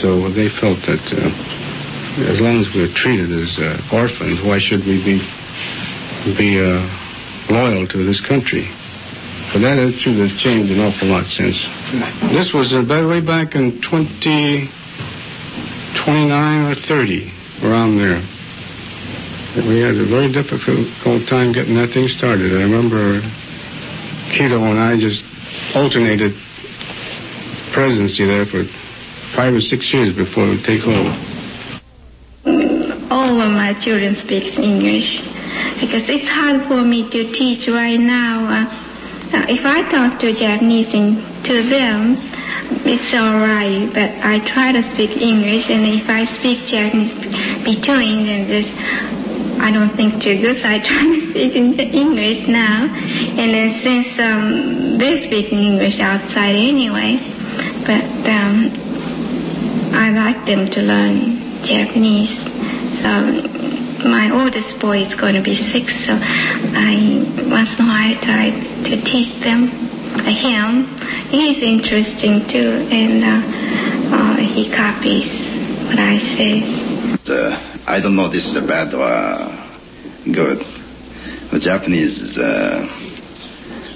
So 0.04 0.28
they 0.28 0.52
felt 0.60 0.76
that 0.84 1.00
uh, 1.08 1.32
as 2.28 2.36
long 2.40 2.60
as 2.60 2.68
we're 2.76 2.92
treated 2.92 3.32
as 3.32 3.56
uh, 3.56 3.80
orphans, 3.96 4.44
why 4.44 4.60
should 4.60 4.84
we 4.84 5.00
be 5.00 5.24
be 6.36 6.60
uh, 6.60 6.84
loyal 7.48 7.88
to 7.88 8.04
this 8.04 8.20
country? 8.20 8.68
But 9.52 9.64
that 9.66 9.80
attitude 9.80 10.20
has 10.20 10.36
changed 10.38 10.70
an 10.70 10.78
awful 10.84 11.08
lot 11.08 11.24
since. 11.26 11.56
This 12.30 12.52
was, 12.52 12.70
uh, 12.76 12.84
by 12.86 13.00
the 13.02 13.08
way, 13.08 13.24
back 13.24 13.56
in 13.56 13.80
20, 13.82 14.68
29 16.04 16.70
or 16.70 16.74
30, 16.86 17.32
around 17.64 17.96
there. 17.98 18.20
We 19.50 19.82
had 19.82 19.98
a 19.98 20.06
very 20.06 20.30
difficult 20.30 21.26
time 21.26 21.50
getting 21.50 21.74
that 21.74 21.90
thing 21.90 22.06
started. 22.06 22.54
I 22.54 22.62
remember 22.70 23.18
Kido 24.30 24.62
and 24.62 24.78
I 24.78 24.94
just 24.94 25.26
alternated 25.74 26.38
presidency 27.74 28.30
there 28.30 28.46
for 28.46 28.62
five 29.34 29.50
or 29.50 29.58
six 29.58 29.90
years 29.90 30.14
before 30.14 30.46
we 30.46 30.62
take 30.62 30.86
over. 30.86 31.10
All 33.10 33.42
of 33.42 33.50
my 33.50 33.74
children 33.82 34.14
speak 34.22 34.54
English 34.54 35.18
because 35.82 36.06
it's 36.06 36.30
hard 36.30 36.70
for 36.70 36.86
me 36.86 37.10
to 37.10 37.34
teach 37.34 37.66
right 37.66 37.98
now. 37.98 38.46
Uh, 38.46 39.50
if 39.50 39.66
I 39.66 39.82
talk 39.90 40.22
to 40.22 40.30
Japanese 40.30 40.94
in, 40.94 41.18
to 41.50 41.66
them, 41.66 42.14
it's 42.86 43.10
all 43.18 43.42
right, 43.42 43.90
but 43.90 44.14
I 44.22 44.38
try 44.46 44.70
to 44.70 44.82
speak 44.94 45.18
English, 45.18 45.66
and 45.66 45.82
if 45.90 46.06
I 46.06 46.22
speak 46.38 46.70
Japanese 46.70 47.10
between, 47.66 48.30
then 48.30 48.46
this 48.46 48.70
I 49.60 49.70
don't 49.70 49.94
think 49.94 50.22
too 50.22 50.40
good, 50.40 50.56
so 50.56 50.66
I 50.66 50.80
try 50.80 51.04
to 51.04 51.28
speak 51.28 51.52
in 51.54 51.76
English 51.76 52.48
now. 52.48 52.88
And 52.88 53.52
then 53.52 53.68
since 53.84 54.08
um, 54.18 54.96
they're 54.96 55.20
speaking 55.28 55.58
English 55.58 56.00
outside 56.00 56.56
anyway, 56.56 57.20
but 57.84 58.04
um, 58.24 58.72
I 59.92 60.10
like 60.16 60.46
them 60.48 60.70
to 60.72 60.80
learn 60.80 61.60
Japanese. 61.62 62.32
So 63.04 63.10
my 64.08 64.32
oldest 64.32 64.80
boy 64.80 65.04
is 65.04 65.14
going 65.20 65.36
to 65.36 65.44
be 65.44 65.56
six, 65.72 65.92
so 66.08 66.16
I 66.16 67.20
once 67.52 67.76
in 67.76 67.84
a 67.84 67.88
while 67.88 68.08
I 68.08 68.16
try 68.24 68.48
to 68.88 68.94
teach 69.04 69.32
them 69.44 69.68
uh, 70.16 70.24
him. 70.24 70.88
He's 71.28 71.60
interesting 71.60 72.48
too, 72.48 72.88
and 72.88 73.20
uh, 73.20 74.16
uh, 74.16 74.36
he 74.40 74.72
copies 74.72 75.28
what 75.84 76.00
I 76.00 76.16
say. 76.36 76.64
Uh, 77.28 77.79
I 77.90 77.98
don't 78.00 78.14
know 78.14 78.30
this 78.30 78.46
is 78.46 78.54
a 78.54 78.62
bad 78.62 78.94
or 78.94 79.02
good. 80.22 80.62
The 81.50 81.58
Japanese 81.58 82.22
is 82.22 82.38
uh, 82.38 82.86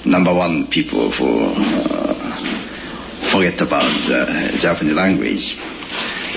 number 0.04 0.34
one 0.34 0.66
people 0.66 1.14
who 1.14 1.54
uh, 1.54 3.30
forget 3.30 3.54
about 3.62 4.02
uh, 4.10 4.58
Japanese 4.58 4.98
language. 4.98 5.46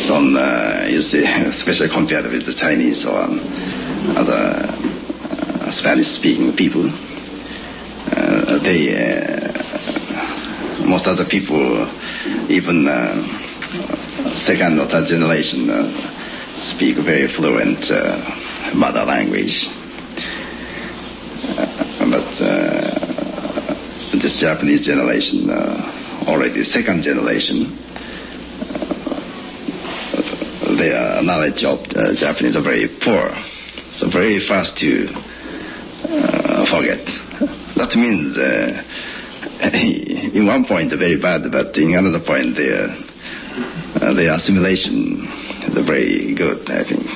So 0.06 0.22
uh, 0.22 0.86
you 0.86 1.02
see, 1.02 1.26
especially 1.50 1.90
compared 1.90 2.30
with 2.30 2.46
the 2.46 2.54
Chinese 2.54 3.04
or 3.10 3.26
um, 3.26 3.42
other 4.14 4.62
uh, 5.58 5.72
Spanish-speaking 5.74 6.54
people, 6.56 6.86
uh, 8.14 8.62
they 8.62 8.94
most 10.86 11.08
other 11.10 11.26
people, 11.26 11.90
even 12.54 12.86
second 14.46 14.78
or 14.78 14.86
third 14.86 15.10
generation, 15.10 16.14
speak 16.62 16.98
very 16.98 17.28
fluent 17.36 17.86
mother 18.76 19.06
language. 19.06 19.68
Uh, 21.48 22.10
but 22.10 22.34
uh, 22.42 24.18
this 24.22 24.40
Japanese 24.42 24.86
generation, 24.86 25.50
uh, 25.50 26.26
already 26.28 26.64
second 26.64 27.02
generation, 27.04 27.78
their 30.78 31.22
knowledge 31.24 31.64
of 31.64 31.88
Japanese 32.18 32.56
are 32.56 32.64
very 32.64 32.88
poor, 33.02 33.32
so 33.94 34.10
very 34.12 34.40
fast 34.48 34.78
to 34.78 35.08
forget. 36.70 37.06
That 37.78 37.94
means 37.96 38.34
in 40.34 40.48
one 40.48 40.66
point 40.66 40.90
very 40.98 41.22
bad, 41.22 41.44
but 41.52 41.78
in 41.78 41.94
another 41.94 42.26
point 42.26 42.58
their 42.58 42.90
uh, 42.90 44.14
their 44.14 44.34
assimilation 44.34 45.47
very 45.88 46.36
good, 46.36 46.70
I 46.70 46.84
think. 46.84 47.08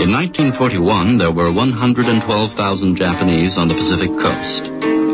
In 0.00 0.10
1941, 0.12 1.18
there 1.18 1.32
were 1.32 1.52
112,000 1.52 2.96
Japanese 2.96 3.56
on 3.56 3.68
the 3.68 3.74
Pacific 3.74 4.10
coast. 4.18 4.64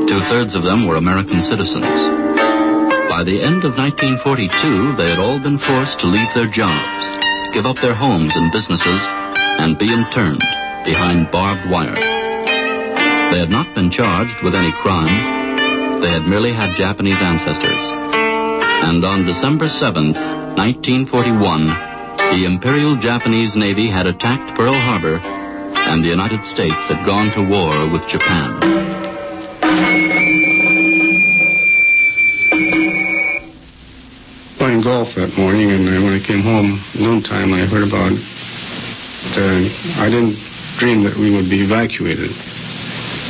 Two 0.09 0.21
thirds 0.31 0.55
of 0.55 0.63
them 0.63 0.87
were 0.87 0.97
American 0.97 1.43
citizens. 1.43 2.36
By 3.17 3.25
the 3.25 3.41
end 3.41 3.65
of 3.65 3.81
1942, 3.81 5.01
they 5.01 5.09
had 5.09 5.17
all 5.17 5.41
been 5.41 5.57
forced 5.57 5.97
to 6.05 6.13
leave 6.13 6.29
their 6.37 6.53
jobs, 6.53 7.01
give 7.57 7.65
up 7.65 7.81
their 7.81 7.97
homes 7.97 8.37
and 8.37 8.53
businesses, 8.53 9.01
and 9.57 9.81
be 9.81 9.89
interned 9.89 10.45
behind 10.85 11.33
barbed 11.33 11.65
wire. 11.73 11.97
They 13.33 13.41
had 13.41 13.49
not 13.49 13.73
been 13.73 13.89
charged 13.89 14.45
with 14.45 14.53
any 14.53 14.69
crime. 14.85 16.05
They 16.05 16.13
had 16.13 16.29
merely 16.29 16.53
had 16.53 16.77
Japanese 16.77 17.17
ancestors. 17.17 17.85
And 18.85 19.01
on 19.01 19.25
December 19.25 19.73
7th, 19.73 20.21
1941, 20.61 22.37
the 22.37 22.45
Imperial 22.45 23.01
Japanese 23.01 23.57
Navy 23.57 23.89
had 23.89 24.05
attacked 24.05 24.61
Pearl 24.61 24.77
Harbor, 24.77 25.17
and 25.89 26.05
the 26.05 26.13
United 26.13 26.45
States 26.45 26.85
had 26.93 27.01
gone 27.09 27.33
to 27.33 27.49
war 27.49 27.89
with 27.89 28.05
Japan. 28.13 28.61
Golf 34.87 35.19
that 35.19 35.35
morning, 35.35 35.75
and 35.75 35.83
when 35.83 36.15
I 36.15 36.23
came 36.23 36.47
home 36.47 36.79
noontime, 36.95 37.51
I 37.51 37.67
heard 37.67 37.83
about. 37.83 38.15
Uh, 39.35 39.67
I 39.99 40.07
didn't 40.07 40.39
dream 40.79 41.03
that 41.03 41.19
we 41.19 41.35
would 41.35 41.51
be 41.51 41.67
evacuated. 41.67 42.31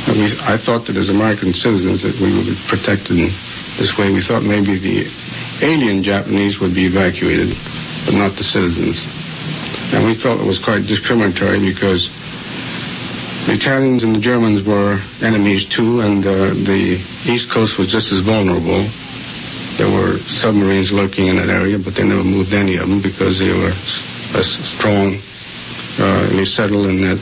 At 0.05 0.21
least 0.21 0.37
I 0.45 0.61
thought 0.61 0.85
that 0.85 0.93
as 0.93 1.09
American 1.09 1.57
citizens 1.57 2.05
that 2.05 2.13
we 2.21 2.29
would 2.29 2.45
be 2.45 2.57
protected 2.69 3.17
in 3.17 3.33
this 3.81 3.89
way. 3.97 4.13
We 4.13 4.21
thought 4.21 4.45
maybe 4.45 4.77
the 4.77 5.09
alien 5.65 6.05
Japanese 6.05 6.61
would 6.61 6.77
be 6.77 6.85
evacuated, 6.85 7.57
but 8.05 8.13
not 8.13 8.37
the 8.37 8.45
citizens. 8.45 9.01
And 9.97 10.05
we 10.05 10.13
felt 10.13 10.37
it 10.37 10.45
was 10.45 10.61
quite 10.61 10.85
discriminatory 10.85 11.57
because 11.57 12.05
the 13.49 13.57
Italians 13.57 14.05
and 14.05 14.13
the 14.13 14.21
Germans 14.21 14.61
were 14.61 15.01
enemies 15.25 15.65
too, 15.73 16.05
and 16.05 16.21
uh, 16.21 16.53
the 16.69 17.01
East 17.25 17.49
Coast 17.49 17.81
was 17.81 17.89
just 17.89 18.13
as 18.13 18.21
vulnerable. 18.21 18.85
There 19.77 19.89
were 19.89 20.17
submarines 20.41 20.89
lurking 20.89 21.29
in 21.29 21.37
that 21.37 21.53
area, 21.53 21.77
but 21.77 21.93
they 21.93 22.03
never 22.03 22.25
moved 22.25 22.53
any 22.53 22.81
of 22.81 22.89
them 22.89 23.01
because 23.01 23.37
they 23.37 23.53
were 23.53 23.73
strong. 24.73 25.21
Uh, 26.01 26.33
they 26.33 26.45
settled 26.45 26.89
in 26.89 27.01
that 27.05 27.21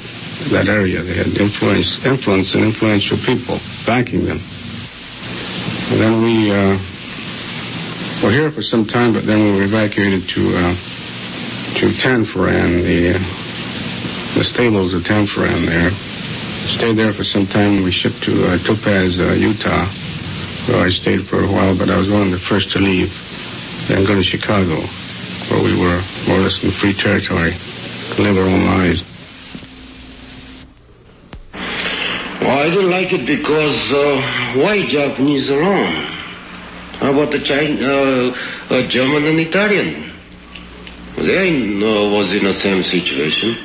that 0.52 0.68
area. 0.68 1.04
They 1.04 1.16
had 1.16 1.32
influence, 1.36 2.00
influence 2.04 2.56
and 2.56 2.64
influential 2.64 3.18
people 3.24 3.60
backing 3.88 4.28
them. 4.28 4.40
And 4.40 5.98
then 6.00 6.14
we 6.24 6.52
uh, 6.52 6.76
were 8.24 8.32
here 8.32 8.52
for 8.52 8.62
some 8.62 8.88
time, 8.88 9.14
but 9.14 9.24
then 9.28 9.44
we 9.44 9.52
were 9.56 9.68
evacuated 9.68 10.28
to 10.36 10.42
uh, 10.56 10.74
to 11.80 11.86
Tanforan, 12.00 12.84
the 12.84 13.16
uh, 13.16 13.24
the 14.40 14.44
stables 14.44 14.94
of 14.94 15.04
Tanforan 15.04 15.68
there. 15.68 15.92
Stayed 16.76 16.98
there 16.98 17.14
for 17.14 17.24
some 17.24 17.48
time. 17.48 17.84
We 17.84 17.92
shipped 17.92 18.24
to 18.28 18.34
uh, 18.44 18.58
Topaz, 18.66 19.16
uh, 19.20 19.38
Utah, 19.38 19.88
where 20.68 20.86
I 20.86 20.90
stayed 20.90 21.28
for 21.30 21.44
a 21.44 21.50
while, 21.52 21.78
but 21.78 21.90
I 21.90 21.98
was 21.98 22.10
one 22.10 22.28
of 22.28 22.32
the 22.32 22.44
first 22.50 22.72
to 22.74 22.80
leave 22.80 23.10
Then 23.88 24.06
go 24.06 24.16
to 24.16 24.24
Chicago, 24.24 24.82
where 25.50 25.62
we 25.62 25.78
were 25.78 26.02
more 26.28 26.42
or 26.42 26.50
less 26.50 26.58
in 26.64 26.72
free 26.82 26.94
territory, 26.98 27.54
to 27.54 28.22
live 28.22 28.38
our 28.38 28.50
own 28.50 28.66
lives. 28.66 29.04
Well, 32.42 32.58
I 32.66 32.70
didn't 32.70 32.90
like 32.90 33.14
it 33.14 33.26
because 33.26 33.78
uh, 33.94 34.62
why 34.62 34.86
Japanese 34.90 35.50
alone? 35.50 35.94
How 36.98 37.14
about 37.14 37.32
the 37.32 37.44
China, 37.46 37.78
uh, 37.78 38.74
uh, 38.74 38.88
German 38.90 39.26
and 39.26 39.40
Italian? 39.40 40.14
They 41.18 41.48
uh, 41.54 42.10
was 42.10 42.34
in 42.34 42.44
the 42.44 42.54
same 42.60 42.82
situation. 42.84 43.56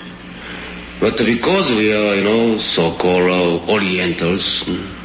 But 1.01 1.17
because 1.17 1.71
we 1.73 1.93
are, 1.93 2.15
you 2.17 2.25
know, 2.25 2.59
so-called 2.77 3.25
uh, 3.25 3.73
Orientals, 3.73 4.45
mm, 4.69 5.00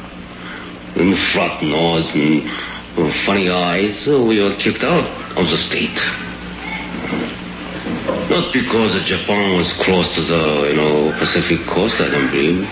and 0.96 1.14
flat 1.32 1.62
nose 1.62 2.08
and 2.14 2.48
funny 3.28 3.50
eyes, 3.50 4.08
uh, 4.08 4.16
we 4.24 4.40
were 4.40 4.56
kicked 4.56 4.82
out 4.82 5.04
of 5.36 5.44
the 5.44 5.58
state. 5.68 5.96
Not 8.32 8.52
because 8.52 8.96
Japan 9.04 9.56
was 9.56 9.68
close 9.84 10.08
to 10.16 10.22
the, 10.24 10.72
you 10.72 10.76
know, 10.76 11.12
Pacific 11.20 11.60
coast, 11.68 12.00
I 12.00 12.08
don't 12.10 12.30
believe. 12.32 12.64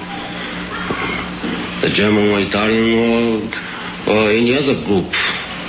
The 1.84 1.90
German 1.92 2.32
or 2.32 2.40
Italian 2.40 2.88
or, 2.96 3.44
or 4.08 4.30
any 4.32 4.56
other 4.56 4.80
group 4.88 5.12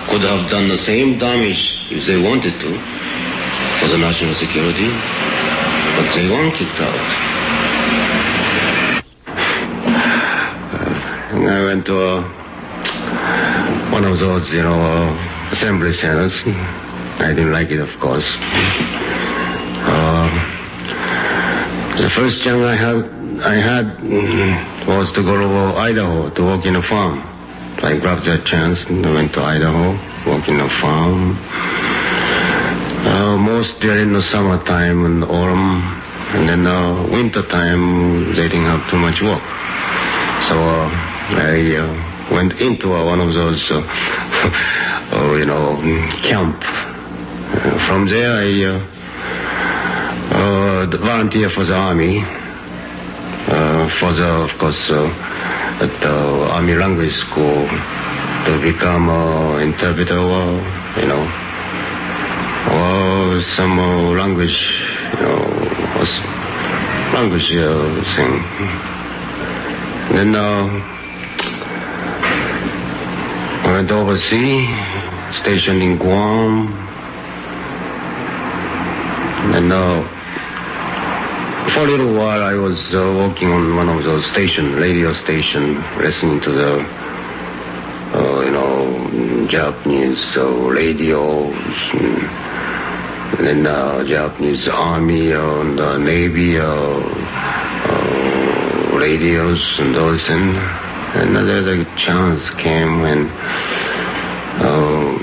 could 0.07 0.23
have 0.23 0.49
done 0.49 0.69
the 0.71 0.79
same 0.87 1.19
damage 1.19 1.59
if 1.91 2.07
they 2.07 2.15
wanted 2.15 2.55
to 2.63 2.71
for 3.83 3.87
the 3.91 3.97
national 3.99 4.33
security, 4.35 4.87
but 5.99 6.07
they 6.15 6.25
weren't 6.31 6.55
kicked 6.55 6.79
out. 6.79 7.03
And 11.35 11.49
I 11.49 11.65
went 11.65 11.85
to 11.87 11.99
uh, 11.99 12.44
one 13.91 14.03
of 14.03 14.19
those, 14.19 14.49
you 14.51 14.61
know, 14.61 15.15
assembly 15.51 15.93
centers. 15.93 16.33
I 17.17 17.31
didn't 17.31 17.53
like 17.53 17.71
it, 17.71 17.79
of 17.79 17.91
course. 18.01 18.27
Uh, 19.87 20.27
the 21.95 22.09
first 22.11 22.43
job 22.43 22.59
I 22.59 22.75
had, 22.75 22.97
I 23.39 23.55
had 23.55 23.85
mm, 24.03 24.87
was 24.87 25.11
to 25.15 25.23
go 25.23 25.39
to 25.39 25.47
Idaho 25.79 26.29
to 26.33 26.41
work 26.43 26.65
in 26.65 26.75
a 26.75 26.83
farm. 26.89 27.23
I 27.79 27.99
grabbed 27.99 28.25
that 28.27 28.43
chance 28.45 28.79
and 28.89 29.05
I 29.05 29.13
went 29.13 29.31
to 29.33 29.41
Idaho, 29.41 29.95
work 30.27 30.47
in 30.49 30.59
a 30.59 30.69
farm. 30.81 31.39
Uh, 33.05 33.37
most 33.37 33.79
during 33.79 34.11
the 34.11 34.23
summertime 34.33 35.05
and 35.05 35.23
autumn, 35.23 35.83
and 36.35 36.49
then 36.49 36.67
uh, 36.67 37.07
winter 37.11 37.47
time 37.47 38.35
they 38.35 38.49
didn't 38.49 38.65
have 38.65 38.89
too 38.89 38.97
much 38.97 39.21
work. 39.21 39.43
So 40.49 40.55
uh, 40.57 40.89
I 41.37 41.79
uh, 41.79 42.14
went 42.31 42.53
into 42.59 42.89
one 42.89 43.19
of 43.19 43.33
those, 43.33 43.61
uh, 43.71 43.81
oh, 45.13 45.35
you 45.37 45.45
know, 45.45 45.77
camp. 46.23 46.61
From 47.87 48.09
there 48.09 48.33
I 48.33 48.49
uh, 48.65 48.95
uh, 50.33 50.97
volunteered 50.97 51.51
for 51.53 51.65
the 51.65 51.73
army. 51.73 52.19
Uh, 53.45 53.87
for 53.99 54.11
the, 54.13 54.25
of 54.25 54.59
course, 54.59 54.89
uh, 54.89 55.05
at 55.85 56.01
the 56.01 56.15
army 56.49 56.73
language 56.73 57.13
school 57.29 57.67
to 58.45 58.57
become 58.61 59.07
uh, 59.07 59.59
interpreter, 59.59 60.17
uh, 60.17 60.99
you 60.99 61.05
know, 61.05 61.21
or 62.73 63.41
some 63.55 63.77
language, 64.17 64.57
you 65.13 65.21
know, 65.21 65.45
language 67.13 67.47
thing. 68.17 68.33
Then 70.09 70.33
uh, 70.33 70.94
Went 73.75 73.91
overseas, 73.91 74.69
stationed 75.41 75.83
in 75.83 75.97
Guam. 75.97 76.71
And 79.53 79.69
uh, 79.69 79.99
for 81.73 81.83
a 81.83 81.91
little 81.91 82.13
while, 82.15 82.41
I 82.41 82.53
was 82.53 82.79
uh, 82.95 82.99
working 83.19 83.49
on 83.49 83.75
one 83.75 83.89
of 83.89 84.05
those 84.05 84.25
station, 84.31 84.75
radio 84.75 85.11
station, 85.25 85.75
listening 85.99 86.39
to 86.47 86.51
the, 86.53 86.79
uh, 88.15 88.45
you 88.45 88.51
know, 88.51 89.45
Japanese 89.51 90.23
uh, 90.37 90.47
radios, 90.71 91.53
and 93.35 93.45
then 93.45 93.67
uh, 93.67 94.05
Japanese 94.07 94.69
Army 94.71 95.33
and 95.33 95.81
uh, 95.81 95.97
Navy 95.97 96.57
uh, 96.57 96.63
uh, 97.91 98.97
radios 98.97 99.59
and 99.79 99.93
those 99.93 100.25
things. 100.27 100.84
And 101.15 101.35
there's 101.35 101.65
a 101.65 101.85
chance 101.95 102.43
came 102.61 103.01
when, 103.01 103.29
uh, 104.59 105.15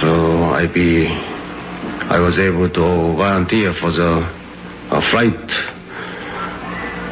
so 0.00 0.54
I 0.54 0.70
be, 0.72 1.06
I 1.06 2.20
was 2.20 2.38
able 2.38 2.70
to 2.70 3.16
volunteer 3.18 3.74
for 3.80 3.90
the 3.90 4.22
uh, 4.90 5.10
flight 5.10 5.34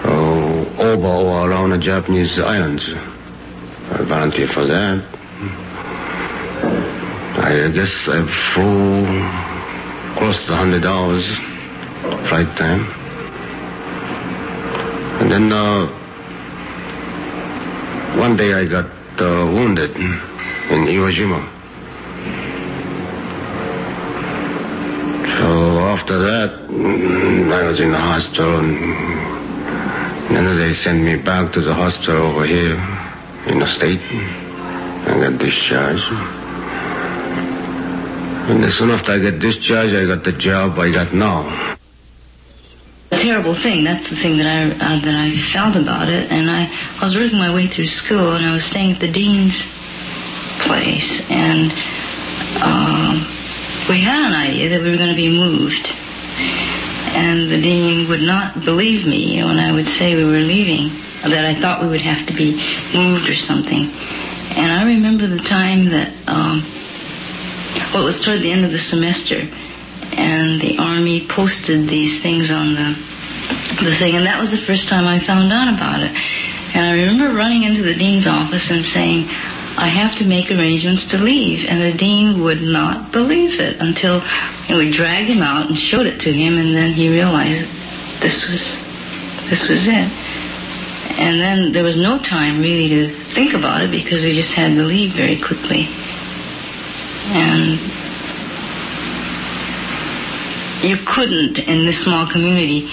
uh, 0.07 0.63
over 0.79 1.11
or 1.11 1.51
around 1.51 1.71
the 1.71 1.79
Japanese 1.79 2.39
islands. 2.39 2.87
I 2.87 4.07
volunteered 4.09 4.51
for 4.51 4.65
that. 4.65 5.03
I 7.43 7.69
guess 7.75 7.91
I 8.07 8.23
flew 8.55 9.07
close 10.19 10.39
to 10.47 10.53
100 10.53 10.85
hours 10.85 11.27
flight 12.29 12.47
time. 12.57 12.87
And 15.21 15.33
then 15.33 15.53
uh, 15.53 16.00
one 18.19 18.37
day 18.37 18.53
I 18.53 18.67
got 18.67 18.87
uh, 19.21 19.47
wounded 19.53 19.91
in 19.97 20.87
Iwo 20.87 21.11
Jima. 21.13 21.41
So 25.39 25.47
after 25.95 26.19
that, 26.19 26.69
mm, 26.69 27.53
I 27.53 27.69
was 27.69 27.81
in 27.81 27.93
the 27.93 27.99
hospital, 27.99 28.61
and 30.29 30.37
then 30.37 30.59
they 30.59 30.75
sent 30.83 31.03
me 31.03 31.17
back 31.23 31.53
to 31.55 31.61
the 31.61 31.75
hospital 31.75 32.33
over 32.33 32.47
here 32.47 32.77
in 33.47 33.59
the 33.59 33.67
state. 33.77 34.01
I 34.03 35.19
got 35.19 35.39
discharged. 35.39 36.05
And 38.51 38.65
as 38.65 38.75
soon 38.79 38.91
after 38.91 39.13
I 39.13 39.19
got 39.19 39.41
discharged, 39.41 39.95
I 39.95 40.07
got 40.07 40.25
the 40.25 40.33
job 40.39 40.79
I 40.79 40.91
got 40.93 41.15
now. 41.15 41.77
Terrible 43.41 43.57
thing. 43.63 43.85
That's 43.89 44.05
the 44.05 44.21
thing 44.21 44.37
that 44.37 44.45
I 44.45 44.69
uh, 44.69 45.01
that 45.01 45.17
I 45.17 45.33
felt 45.57 45.73
about 45.73 46.13
it. 46.13 46.29
And 46.29 46.53
I, 46.53 46.69
I 46.69 47.09
was 47.09 47.17
working 47.17 47.41
my 47.41 47.49
way 47.49 47.73
through 47.73 47.89
school, 47.89 48.37
and 48.37 48.45
I 48.45 48.53
was 48.53 48.69
staying 48.69 48.93
at 48.93 49.01
the 49.01 49.09
dean's 49.09 49.57
place, 50.69 51.09
and 51.33 51.73
um, 52.61 53.25
we 53.89 54.05
had 54.05 54.29
an 54.29 54.37
idea 54.37 54.77
that 54.77 54.85
we 54.85 54.93
were 54.93 55.01
going 55.01 55.17
to 55.17 55.17
be 55.17 55.33
moved. 55.33 55.89
And 57.17 57.49
the 57.49 57.57
dean 57.57 58.13
would 58.13 58.21
not 58.21 58.61
believe 58.69 59.09
me 59.09 59.41
when 59.41 59.57
I 59.57 59.73
would 59.73 59.89
say 59.89 60.15
we 60.15 60.29
were 60.29 60.45
leaving, 60.45 60.93
that 61.25 61.49
I 61.49 61.57
thought 61.57 61.81
we 61.81 61.89
would 61.89 62.05
have 62.05 62.29
to 62.29 62.35
be 62.37 62.61
moved 62.93 63.25
or 63.25 63.41
something. 63.41 63.89
And 63.89 64.69
I 64.69 64.85
remember 64.85 65.25
the 65.27 65.41
time 65.49 65.89
that, 65.97 66.13
um, 66.29 66.61
well, 67.97 68.05
it 68.05 68.13
was 68.13 68.21
toward 68.21 68.45
the 68.45 68.53
end 68.53 68.69
of 68.69 68.71
the 68.71 68.79
semester, 68.79 69.41
and 69.41 70.61
the 70.61 70.77
army 70.77 71.25
posted 71.25 71.89
these 71.89 72.21
things 72.21 72.53
on 72.53 72.77
the 72.77 73.10
the 73.83 73.97
thing, 73.99 74.17
and 74.17 74.27
that 74.27 74.39
was 74.39 74.51
the 74.51 74.63
first 74.67 74.89
time 74.89 75.07
I 75.07 75.19
found 75.25 75.53
out 75.53 75.73
about 75.73 76.03
it. 76.03 76.11
And 76.11 76.87
I 76.87 76.93
remember 77.03 77.35
running 77.35 77.67
into 77.67 77.83
the 77.83 77.99
dean's 77.99 78.31
office 78.31 78.71
and 78.71 78.87
saying, 78.87 79.27
I 79.27 79.91
have 79.91 80.19
to 80.19 80.25
make 80.27 80.51
arrangements 80.51 81.07
to 81.11 81.19
leave. 81.19 81.67
And 81.67 81.83
the 81.83 81.97
dean 81.97 82.43
would 82.43 82.63
not 82.63 83.11
believe 83.11 83.59
it 83.59 83.79
until 83.79 84.23
you 84.67 84.71
know, 84.75 84.79
we 84.79 84.91
dragged 84.95 85.31
him 85.31 85.43
out 85.43 85.67
and 85.67 85.75
showed 85.79 86.07
it 86.07 86.23
to 86.27 86.31
him, 86.31 86.59
and 86.59 86.75
then 86.75 86.95
he 86.95 87.11
realized 87.11 87.67
this 88.23 88.45
was 88.47 88.63
this 89.51 89.67
was 89.67 89.87
it. 89.87 90.09
And 91.11 91.43
then 91.43 91.73
there 91.75 91.83
was 91.83 91.99
no 91.99 92.23
time 92.23 92.63
really 92.63 92.87
to 92.89 93.35
think 93.35 93.55
about 93.55 93.83
it 93.83 93.91
because 93.91 94.23
we 94.23 94.35
just 94.35 94.55
had 94.55 94.79
to 94.79 94.87
leave 94.87 95.15
very 95.19 95.43
quickly. 95.43 95.91
And 97.35 97.83
you 100.87 100.97
couldn't 101.03 101.59
in 101.59 101.85
this 101.85 102.05
small 102.05 102.31
community 102.31 102.89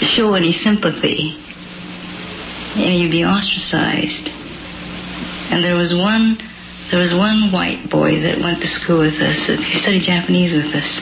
show 0.00 0.34
any 0.34 0.52
sympathy. 0.52 1.38
Know, 2.74 2.90
you'd 2.90 3.14
be 3.14 3.22
ostracized. 3.22 4.30
And 5.54 5.62
there 5.62 5.76
was 5.76 5.94
one, 5.94 6.38
there 6.90 6.98
was 6.98 7.14
one 7.14 7.52
white 7.54 7.86
boy 7.86 8.18
that 8.26 8.42
went 8.42 8.58
to 8.62 8.66
school 8.66 9.06
with 9.06 9.20
us. 9.22 9.46
He 9.46 9.78
studied 9.78 10.02
Japanese 10.02 10.50
with 10.50 10.74
us, 10.74 10.98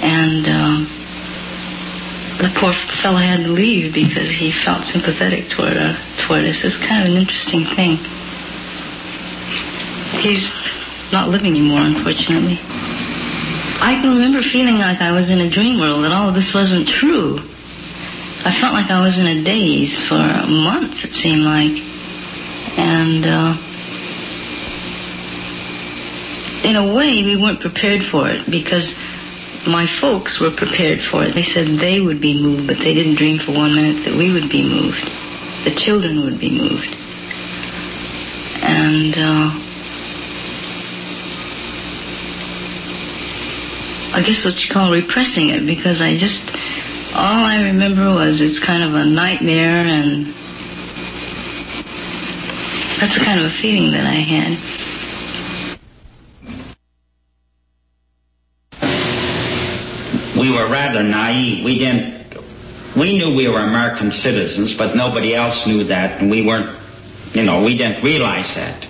and 0.00 0.48
um, 0.48 0.88
the 2.40 2.48
poor 2.56 2.72
fellow 3.02 3.20
had 3.20 3.44
to 3.44 3.52
leave 3.52 3.92
because 3.92 4.32
he 4.32 4.54
felt 4.64 4.88
sympathetic 4.88 5.52
toward 5.52 5.76
uh, 5.76 5.98
toward 6.24 6.48
us. 6.48 6.64
It's 6.64 6.80
kind 6.80 7.04
of 7.04 7.12
an 7.12 7.18
interesting 7.20 7.68
thing. 7.76 8.00
He's 10.24 10.48
not 11.12 11.28
living 11.28 11.52
anymore, 11.52 11.84
unfortunately. 11.84 12.56
I 13.82 14.00
can 14.00 14.16
remember 14.16 14.40
feeling 14.40 14.80
like 14.80 15.04
I 15.04 15.12
was 15.12 15.28
in 15.28 15.44
a 15.44 15.50
dream 15.50 15.76
world, 15.76 16.04
that 16.04 16.12
all 16.12 16.30
of 16.30 16.34
this 16.34 16.52
wasn't 16.54 16.88
true. 16.88 17.44
I 18.46 18.54
felt 18.62 18.78
like 18.78 18.94
I 18.94 19.02
was 19.02 19.18
in 19.18 19.26
a 19.26 19.42
daze 19.42 19.98
for 20.06 20.22
months, 20.46 21.02
it 21.02 21.18
seemed 21.18 21.42
like. 21.42 21.74
And 22.78 23.26
uh, 23.26 23.58
in 26.62 26.78
a 26.78 26.94
way, 26.94 27.26
we 27.26 27.34
weren't 27.34 27.58
prepared 27.58 28.06
for 28.06 28.30
it 28.30 28.46
because 28.46 28.94
my 29.66 29.90
folks 29.98 30.38
were 30.38 30.54
prepared 30.54 31.02
for 31.02 31.26
it. 31.26 31.34
They 31.34 31.42
said 31.42 31.82
they 31.82 31.98
would 31.98 32.22
be 32.22 32.38
moved, 32.38 32.70
but 32.70 32.78
they 32.78 32.94
didn't 32.94 33.18
dream 33.18 33.42
for 33.42 33.50
one 33.50 33.74
minute 33.74 34.06
that 34.06 34.14
we 34.14 34.30
would 34.30 34.46
be 34.46 34.62
moved. 34.62 35.02
The 35.66 35.74
children 35.74 36.22
would 36.22 36.38
be 36.38 36.54
moved. 36.54 36.94
And 38.62 39.10
uh, 39.18 39.50
I 44.14 44.22
guess 44.22 44.46
what 44.46 44.54
you 44.62 44.70
call 44.70 44.94
repressing 44.94 45.50
it 45.50 45.66
because 45.66 45.98
I 45.98 46.14
just 46.14 46.46
all 47.14 47.44
I 47.44 47.60
remember 47.62 48.04
was 48.14 48.40
it's 48.40 48.58
kind 48.64 48.82
of 48.82 48.94
a 48.94 49.04
nightmare 49.04 49.84
and 49.84 50.26
that's 53.00 53.18
the 53.18 53.24
kind 53.24 53.40
of 53.40 53.46
a 53.46 53.54
feeling 53.60 53.92
that 53.92 54.06
I 54.06 54.20
had. 54.24 54.52
We 60.40 60.50
were 60.50 60.70
rather 60.70 61.02
naive. 61.02 61.64
We 61.64 61.78
didn't 61.78 62.16
we 62.96 63.18
knew 63.18 63.36
we 63.36 63.46
were 63.48 63.60
American 63.60 64.10
citizens, 64.10 64.74
but 64.76 64.96
nobody 64.96 65.34
else 65.34 65.66
knew 65.66 65.84
that 65.84 66.20
and 66.22 66.30
we 66.30 66.44
weren't 66.44 66.74
you 67.36 67.42
know, 67.42 67.62
we 67.62 67.76
didn't 67.76 68.02
realize 68.02 68.54
that. 68.54 68.84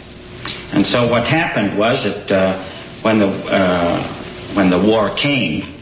And 0.72 0.86
so 0.86 1.10
what 1.10 1.26
happened 1.26 1.76
was 1.76 2.04
that 2.04 2.30
uh, 2.30 3.02
when 3.02 3.18
the 3.18 3.26
uh, 3.26 4.54
when 4.54 4.70
the 4.70 4.78
war 4.78 5.14
came, 5.16 5.75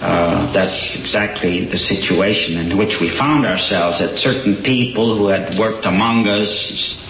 uh, 0.00 0.48
that's 0.56 0.96
exactly 0.96 1.68
the 1.68 1.76
situation 1.76 2.56
in 2.56 2.78
which 2.78 2.96
we 3.04 3.12
found 3.12 3.44
ourselves. 3.44 4.00
That 4.00 4.16
certain 4.16 4.64
people 4.64 5.12
who 5.12 5.28
had 5.28 5.58
worked 5.60 5.84
among 5.84 6.24
us, 6.26 6.48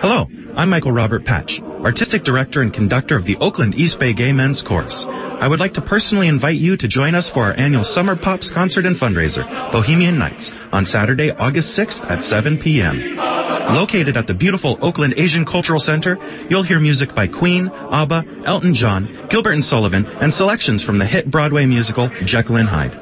Hello, 0.00 0.26
I'm 0.54 0.68
Michael 0.68 0.92
Robert 0.92 1.24
Patch, 1.24 1.60
Artistic 1.80 2.24
Director 2.24 2.60
and 2.60 2.72
Conductor 2.72 3.16
of 3.16 3.24
the 3.24 3.36
Oakland 3.40 3.74
East 3.74 3.98
Bay 3.98 4.12
Gay 4.12 4.32
Men's 4.32 4.62
Chorus. 4.66 5.06
I 5.08 5.48
would 5.48 5.58
like 5.58 5.72
to 5.74 5.80
personally 5.80 6.28
invite 6.28 6.56
you 6.56 6.76
to 6.76 6.86
join 6.88 7.14
us 7.14 7.30
for 7.32 7.40
our 7.40 7.54
annual 7.54 7.84
Summer 7.84 8.16
Pops 8.16 8.50
concert 8.52 8.84
and 8.84 8.96
fundraiser, 8.96 9.44
Bohemian 9.72 10.18
Nights, 10.18 10.50
on 10.72 10.84
Saturday, 10.84 11.30
August 11.30 11.78
6th 11.78 12.04
at 12.10 12.22
7 12.22 12.60
p.m. 12.62 13.16
Located 13.16 14.16
at 14.16 14.26
the 14.26 14.34
beautiful 14.34 14.78
Oakland 14.82 15.14
Asian 15.16 15.46
Cultural 15.46 15.80
Center, 15.80 16.18
you'll 16.50 16.64
hear 16.64 16.78
music 16.78 17.14
by 17.14 17.28
Queen, 17.28 17.68
ABBA, 17.72 18.44
Elton 18.44 18.74
John, 18.74 19.28
Gilbert 19.30 19.54
and 19.54 19.64
Sullivan, 19.64 20.04
and 20.06 20.34
selections 20.34 20.84
from 20.84 20.98
the 20.98 21.06
hit 21.06 21.30
Broadway 21.30 21.64
musical 21.64 22.10
Jekyll 22.26 22.56
and 22.56 22.68
Hyde. 22.68 22.92